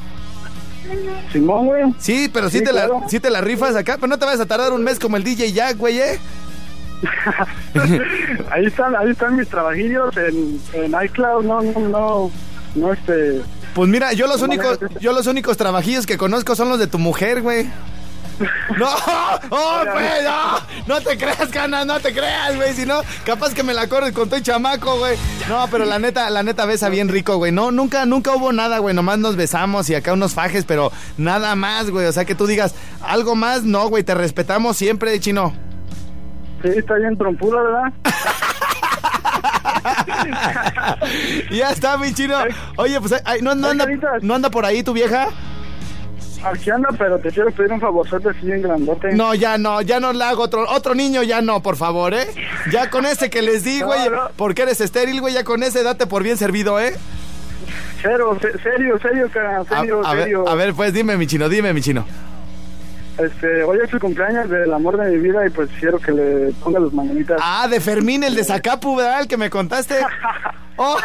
Simón, 1.33 1.67
güey. 1.67 1.83
Sí, 1.99 2.31
pero 2.33 2.51
sí, 2.51 2.59
Sí, 2.59 2.65
te 2.65 2.71
claro. 2.73 3.01
la, 3.03 3.09
sí 3.09 3.21
te 3.21 3.31
la 3.31 3.41
rifas 3.41 3.75
acá, 3.75 3.95
pero 3.97 4.07
no 4.09 4.19
te 4.19 4.27
vas 4.27 4.39
a 4.39 4.45
tardar 4.47 4.73
un 4.73 4.85
mes 4.85 4.99
como 4.99 5.17
el 5.17 5.25
DJ 5.25 5.53
Jack, 5.53 5.79
güey, 5.79 5.99
¿eh? 5.99 6.19
ahí 8.51 8.67
están, 8.67 8.97
ahí 8.97 9.11
están 9.11 9.37
mis 9.37 9.49
trabajillos 9.49 10.17
en, 10.17 10.61
en 10.73 11.05
iCloud, 11.05 11.45
no, 11.45 11.63
no, 11.63 11.89
no, 11.89 12.31
no 12.75 12.93
este... 12.93 13.43
Pues 13.75 13.89
mira, 13.89 14.13
yo 14.13 14.29
los 14.29 14.41
únicos, 14.41 14.79
yo 15.01 15.13
los 15.13 15.27
únicos 15.27 15.57
trabajillos 15.57 16.07
que 16.07 16.17
conozco 16.17 16.55
son 16.55 16.69
los 16.69 16.79
de 16.79 16.87
tu 16.87 16.99
mujer, 16.99 17.43
güey. 17.43 17.67
No, 18.79 18.89
oh, 19.51 19.83
güey, 19.93 20.25
no, 20.25 20.61
no 20.87 21.01
te 21.01 21.17
creas, 21.17 21.49
cana, 21.51 21.85
no 21.85 22.01
te 22.01 22.13
creas, 22.13 22.57
güey, 22.57 22.75
si 22.75 22.85
no, 22.85 23.03
capaz 23.25 23.55
que 23.55 23.63
me 23.63 23.75
la 23.75 23.89
corres 23.89 24.13
con 24.13 24.29
tu 24.29 24.41
chamaco, 24.41 24.99
güey. 24.99 25.17
No, 25.49 25.67
pero 25.71 25.85
la 25.85 25.99
neta, 25.99 26.29
la 26.31 26.43
neta 26.43 26.65
besa 26.65 26.89
bien 26.89 27.09
rico, 27.09 27.37
güey. 27.37 27.53
No, 27.53 27.71
nunca, 27.71 28.07
nunca 28.07 28.35
hubo 28.35 28.53
nada, 28.53 28.79
güey, 28.79 28.95
nomás 28.95 29.19
nos 29.19 29.37
besamos 29.37 29.89
y 29.91 29.95
acá 29.95 30.13
unos 30.13 30.35
fajes, 30.35 30.65
pero 30.65 30.91
nada 31.17 31.55
más, 31.55 31.91
güey. 31.91 32.07
O 32.07 32.13
sea, 32.13 32.25
que 32.25 32.35
tú 32.35 32.47
digas, 32.47 32.75
algo 33.03 33.37
más, 33.37 33.63
no, 33.63 33.89
güey, 33.89 34.03
te 34.03 34.15
respetamos 34.15 34.77
siempre, 34.77 35.19
chino. 35.21 35.55
Sí, 36.65 36.71
está 36.79 36.95
bien 36.95 37.17
trompuda, 37.19 37.63
¿verdad? 37.63 37.93
ya 41.51 41.71
está, 41.71 41.99
mi 41.99 42.13
chino. 42.15 42.37
Oye, 42.77 42.99
pues, 43.01 43.15
ay, 43.27 43.41
no, 43.43 43.55
no, 43.55 43.69
anda, 43.69 43.87
no 44.23 44.35
anda 44.35 44.49
por 44.51 44.65
ahí 44.65 44.83
tu 44.83 44.93
vieja. 44.95 45.29
Aquí 46.43 46.71
anda, 46.71 46.89
pero 46.99 47.19
te 47.19 47.31
quiero 47.31 47.51
pedir 47.53 47.73
un 47.73 47.81
favorzote 47.81 48.31
así 48.31 48.47
bien 48.47 48.63
grandote. 48.63 49.13
No, 49.13 49.35
ya 49.35 49.57
no, 49.59 49.81
ya 49.83 50.01
no 50.01 50.13
le 50.13 50.25
hago 50.25 50.43
otro, 50.43 50.67
otro 50.71 50.95
niño, 50.95 51.23
ya 51.23 51.41
no, 51.43 51.63
por 51.63 51.77
favor, 51.77 52.13
¿eh? 52.15 52.27
Ya 52.71 52.89
con 52.91 53.05
ese 53.07 53.29
que 53.31 53.43
les 53.43 53.63
di, 53.65 53.79
No, 53.81 53.87
güey, 53.87 54.09
no. 54.11 54.29
porque 54.37 54.63
eres 54.63 54.81
estéril, 54.81 55.21
güey, 55.21 55.35
ya 55.35 55.45
con 55.45 55.63
ese 55.63 55.83
date 55.83 56.07
por 56.07 56.23
bien 56.23 56.37
servido, 56.39 56.79
¿eh? 56.81 56.95
Cero, 58.03 58.37
se- 58.41 58.59
serio, 58.59 58.99
serio, 59.01 59.29
cara, 59.33 59.65
serio, 59.65 60.07
a 60.07 60.13
serio. 60.13 60.47
a 60.49 60.55
ver, 60.55 60.75
pues 60.75 60.93
dime, 60.93 61.17
mi 61.17 61.27
chino, 61.27 61.49
dime, 61.49 61.73
mi 61.73 61.81
chino. 61.81 62.05
Este, 63.19 63.63
hoy 63.63 63.79
es 63.85 63.93
el 63.93 64.01
cumpleaños 64.01 64.51
del 64.51 64.73
amor 64.73 64.97
de 64.97 65.11
mi 65.13 65.19
vida 65.19 65.47
y 65.47 65.51
pues 65.51 65.71
quiero 65.79 65.99
que 66.01 66.11
le 66.13 66.53
ponga 66.55 66.81
las 66.81 66.93
mañanitas. 66.93 67.41
Ah, 67.43 67.69
de 67.71 67.81
Fermín, 67.81 68.25
el 68.25 68.35
de 68.35 68.43
Zacapu, 68.45 68.97
¿verdad? 68.97 69.21
El 69.21 69.29
que 69.29 69.37
me 69.37 69.51
contaste. 69.51 69.95
¡Oh! 70.77 70.97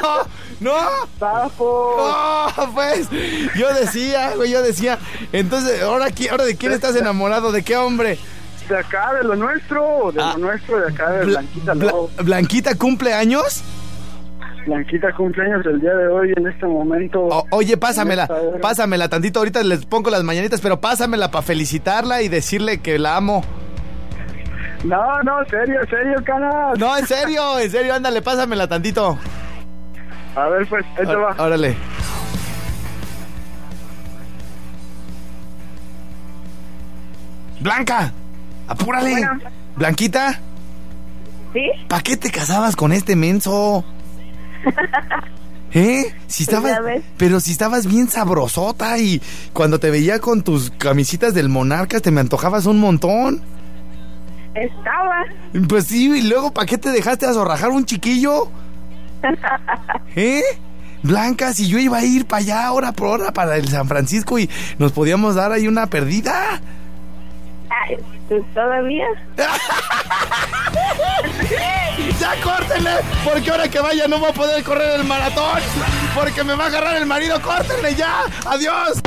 ¡No! 0.60 0.74
¡Papo! 1.20 1.96
¡Oh! 2.00 2.48
Pues, 2.74 3.08
yo 3.56 3.72
decía, 3.76 4.32
güey, 4.36 4.50
yo 4.52 4.64
decía. 4.64 4.98
Entonces, 5.32 5.84
¿ahora, 5.84 6.08
ahora 6.32 6.46
de 6.46 6.56
quién 6.58 6.72
estás 6.72 6.96
enamorado? 6.96 7.52
¿De 7.52 7.62
qué 7.62 7.78
hombre? 7.78 8.18
De 8.68 8.78
acá, 8.78 9.14
de 9.14 9.24
lo 9.24 9.36
nuestro, 9.36 10.12
de 10.12 10.22
Ah. 10.22 10.34
lo 10.34 10.40
nuestro, 10.46 10.80
de 10.80 10.92
acá, 10.92 11.12
de 11.12 11.26
Bla- 11.26 11.32
Blanquita 11.42 11.74
Bla-. 11.74 11.94
¿Blanquita 12.24 12.76
cumple 12.76 13.14
años? 13.14 13.62
Blanquita 14.66 15.12
cumpleaños 15.14 15.66
el 15.66 15.80
día 15.80 15.94
de 15.94 16.08
hoy, 16.08 16.34
en 16.36 16.48
este 16.48 16.66
momento. 16.66 17.22
O- 17.22 17.46
oye, 17.52 17.78
pásamela, 17.78 18.28
En 18.54 18.62
pásamela 18.62 19.10
tantito. 19.10 19.40
Ahorita 19.40 19.64
les 19.64 19.86
pongo 19.86 20.10
las 20.10 20.24
mañanitas, 20.24 20.62
pero 20.62 20.80
pásamela 20.80 21.32
para 21.32 21.42
felicitarla 21.42 22.22
y 22.22 22.28
decirle 22.28 22.80
que 22.80 23.00
la 23.00 23.16
amo. 23.18 23.44
No, 24.84 25.22
no, 25.24 25.44
serio, 25.50 25.80
serio, 25.90 26.16
cara. 26.24 26.74
No, 26.78 26.96
en 26.98 27.06
serio, 27.08 27.60
en 27.60 27.70
serio, 27.72 27.96
ándale, 27.96 28.22
pásamela 28.22 28.68
tantito. 28.68 29.18
A 30.36 30.48
ver, 30.50 30.68
pues, 30.68 30.86
ahí 30.98 31.06
te 31.06 31.16
va. 31.16 31.36
Órale. 31.38 31.76
Blanca, 37.60 38.12
apúrale. 38.68 39.12
Bueno. 39.12 39.40
Blanquita, 39.76 40.40
¿Sí? 41.54 41.72
¿para 41.88 42.02
qué 42.02 42.18
te 42.18 42.32
casabas 42.32 42.76
con 42.76 42.92
este 42.92 43.16
menso? 43.16 43.84
¿Eh? 45.72 46.14
Si 46.28 46.44
estabas, 46.44 46.72
ya 46.72 46.82
ves. 46.82 47.04
pero 47.18 47.40
si 47.40 47.52
estabas 47.52 47.86
bien 47.86 48.10
sabrosota 48.10 48.98
y 48.98 49.22
cuando 49.54 49.80
te 49.80 49.92
veía 49.92 50.20
con 50.20 50.42
tus 50.42 50.72
camisitas 50.72 51.34
del 51.36 51.48
Monarcas 51.48 52.02
te 52.02 52.10
me 52.12 52.22
antojabas 52.22 52.66
un 52.66 52.80
montón. 52.80 53.42
Estaba. 54.56 55.26
Pues 55.68 55.86
sí, 55.86 56.12
y 56.12 56.24
luego 56.24 56.52
¿para 56.52 56.66
qué 56.66 56.80
te 56.80 56.90
dejaste 56.90 57.28
azorrajar 57.28 57.70
un 57.70 57.86
chiquillo? 57.86 58.50
¿Eh? 60.16 60.42
Blanca, 61.04 61.54
si 61.54 61.68
yo 61.68 61.78
iba 61.78 61.98
a 61.98 62.04
ir 62.04 62.26
para 62.26 62.42
allá 62.42 62.72
hora 62.72 62.92
por 62.92 63.22
hora 63.22 63.32
para 63.32 63.56
el 63.56 63.68
San 63.70 63.88
Francisco 63.88 64.40
y 64.40 64.50
nos 64.80 64.92
podíamos 64.92 65.36
dar 65.36 65.52
ahí 65.52 65.68
una 65.68 65.86
perdida. 65.88 66.60
Ay, 67.70 67.96
pues, 68.28 68.42
¿Todavía? 68.54 69.06
¡Ya 72.20 72.36
córtenle! 72.42 72.98
Porque 73.24 73.50
ahora 73.50 73.70
que 73.70 73.80
vaya 73.80 74.08
no 74.08 74.20
va 74.20 74.30
a 74.30 74.34
poder 74.34 74.64
correr 74.64 75.00
el 75.00 75.06
maratón. 75.06 75.60
Porque 76.14 76.44
me 76.44 76.54
va 76.54 76.66
a 76.66 76.68
agarrar 76.68 76.98
el 76.98 77.06
marido. 77.06 77.42
¡Córtenle 77.42 77.96
ya! 77.96 78.26
¡Adiós! 78.46 79.00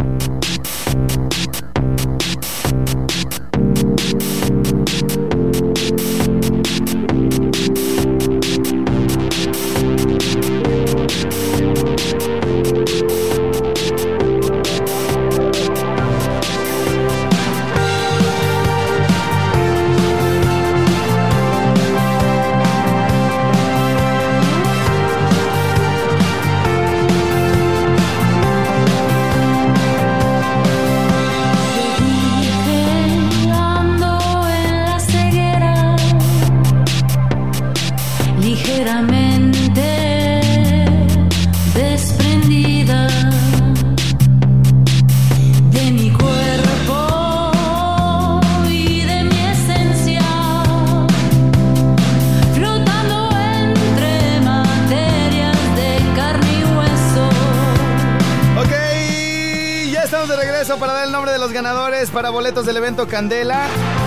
Para 62.12 62.30
boletos 62.30 62.66
del 62.66 62.76
evento 62.76 63.08
Candela. 63.08 63.66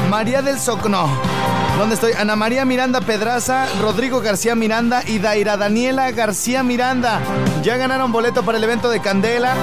María 0.10 0.42
del 0.42 0.60
Socno. 0.60 1.10
¿Dónde 1.78 1.96
estoy? 1.96 2.14
Ana 2.14 2.36
María 2.36 2.64
Miranda 2.64 3.02
Pedraza, 3.02 3.68
Rodrigo 3.82 4.22
García 4.22 4.56
Miranda 4.56 5.04
y 5.06 5.18
Daira 5.18 5.58
Daniela 5.58 6.12
García 6.12 6.64
Miranda. 6.64 7.20
Ya 7.64 7.78
ganaron 7.78 8.12
boleto 8.12 8.44
para 8.44 8.58
el 8.58 8.64
evento 8.64 8.90
de 8.90 9.02
Candela. 9.02 9.56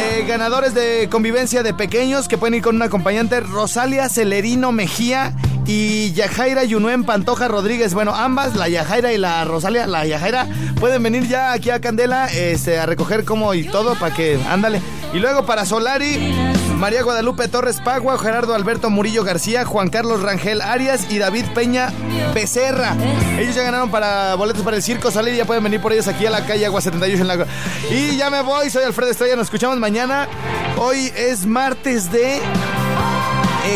Eh, 0.00 0.24
ganadores 0.26 0.74
de 0.74 1.08
convivencia 1.10 1.62
de 1.62 1.74
pequeños 1.74 2.28
que 2.28 2.38
pueden 2.38 2.54
ir 2.54 2.62
con 2.62 2.76
un 2.76 2.82
acompañante, 2.82 3.40
Rosalia 3.40 4.08
Celerino 4.08 4.70
Mejía 4.72 5.34
y 5.66 6.12
Yajaira 6.12 6.64
Yunuen 6.64 7.04
Pantoja 7.04 7.48
Rodríguez. 7.48 7.92
Bueno, 7.92 8.14
ambas, 8.14 8.56
la 8.56 8.68
Yajaira 8.68 9.12
y 9.12 9.18
la 9.18 9.44
Rosalia, 9.44 9.86
la 9.86 10.06
Yajaira, 10.06 10.46
pueden 10.80 11.02
venir 11.02 11.28
ya 11.28 11.52
aquí 11.52 11.70
a 11.70 11.80
Candela 11.80 12.26
este, 12.26 12.78
a 12.78 12.86
recoger 12.86 13.24
como 13.24 13.52
y 13.54 13.64
todo 13.64 13.94
para 13.96 14.14
que, 14.14 14.40
ándale. 14.48 14.80
Y 15.12 15.18
luego 15.18 15.44
para 15.44 15.66
Solari, 15.66 16.32
María 16.78 17.02
Guadalupe 17.02 17.48
Torres 17.48 17.80
Pagua, 17.80 18.16
Gerardo 18.18 18.54
Alberto 18.54 18.88
Murillo 18.88 19.24
García, 19.24 19.64
Juan 19.64 19.90
Carlos 19.90 20.22
Rangel 20.22 20.60
Arias 20.60 21.10
y 21.10 21.18
David 21.18 21.46
Peña 21.52 21.92
Becerra. 22.32 22.94
Ellos 23.36 23.56
ya 23.56 23.64
ganaron 23.64 23.90
para 23.90 24.36
boletos 24.36 24.62
para 24.62 24.76
el 24.76 24.82
Circo 24.84 25.10
Solari, 25.10 25.36
ya 25.36 25.44
pueden 25.44 25.64
venir 25.64 25.80
por 25.82 25.92
ellos 25.92 26.06
aquí 26.06 26.24
a 26.24 26.30
la 26.30 26.46
calle 26.46 26.64
Agua 26.66 26.80
78 26.80 27.22
en 27.22 27.26
la... 27.26 27.46
Y 27.90 28.16
ya 28.16 28.30
me 28.30 28.42
voy, 28.42 28.70
soy 28.70 28.84
Alfredo 28.84 29.10
Estrella, 29.10 29.34
nos 29.34 29.46
escuchamos 29.46 29.76
mañana. 29.78 30.28
Hoy 30.76 31.12
es 31.16 31.46
martes 31.46 32.12
de 32.12 32.36
eh, 32.36 32.40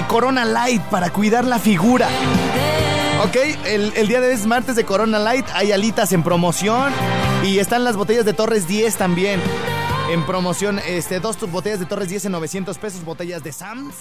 Corona 0.07 0.45
Light 0.45 0.83
para 0.83 1.11
cuidar 1.11 1.45
la 1.45 1.59
figura. 1.59 2.09
Ok, 3.25 3.37
el 3.67 4.07
día 4.07 4.21
de 4.21 4.29
hoy 4.29 4.35
es 4.35 4.47
martes 4.47 4.77
de 4.77 4.85
Corona 4.85 5.19
Light, 5.19 5.47
hay 5.55 5.73
alitas 5.73 6.12
en 6.12 6.23
promoción 6.23 6.93
y 7.43 7.59
están 7.59 7.83
las 7.83 7.97
botellas 7.97 8.25
de 8.25 8.33
Torres 8.33 8.69
10 8.69 8.97
también 8.97 9.41
en 10.12 10.25
promoción. 10.27 10.79
Este, 10.87 11.20
dos 11.20 11.38
botellas 11.51 11.81
de 11.81 11.87
Torres 11.87 12.09
10 12.09 12.27
en 12.27 12.33
900 12.33 12.79
pesos, 12.79 13.05
botellas 13.05 13.42
de 13.42 13.53
Sams, 13.53 13.94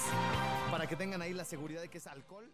para 0.69 0.87
que 0.87 0.95
tengan 0.95 1.21
ahí 1.21 1.33
la 1.33 1.45
seguridad 1.45 1.81
de 1.81 1.87
que 1.87 1.97
es 1.97 2.07
alcohol. 2.07 2.45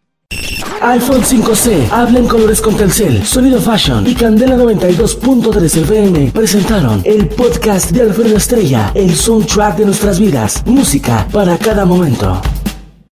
iPhone 0.80 1.22
5C, 1.22 1.90
habla 1.90 2.20
en 2.20 2.28
colores 2.28 2.60
con 2.60 2.76
Telcel, 2.76 3.24
Sonido 3.24 3.60
Fashion 3.60 4.06
y 4.06 4.14
Candela 4.14 4.56
92.3 4.56 5.82
FM 5.82 6.30
presentaron 6.32 7.02
el 7.04 7.28
podcast 7.28 7.90
de 7.90 8.02
Alfredo 8.02 8.36
Estrella, 8.36 8.92
el 8.94 9.14
soundtrack 9.14 9.78
de 9.78 9.86
nuestras 9.86 10.20
vidas, 10.20 10.64
música 10.66 11.26
para 11.32 11.58
cada 11.58 11.84
momento. 11.84 12.40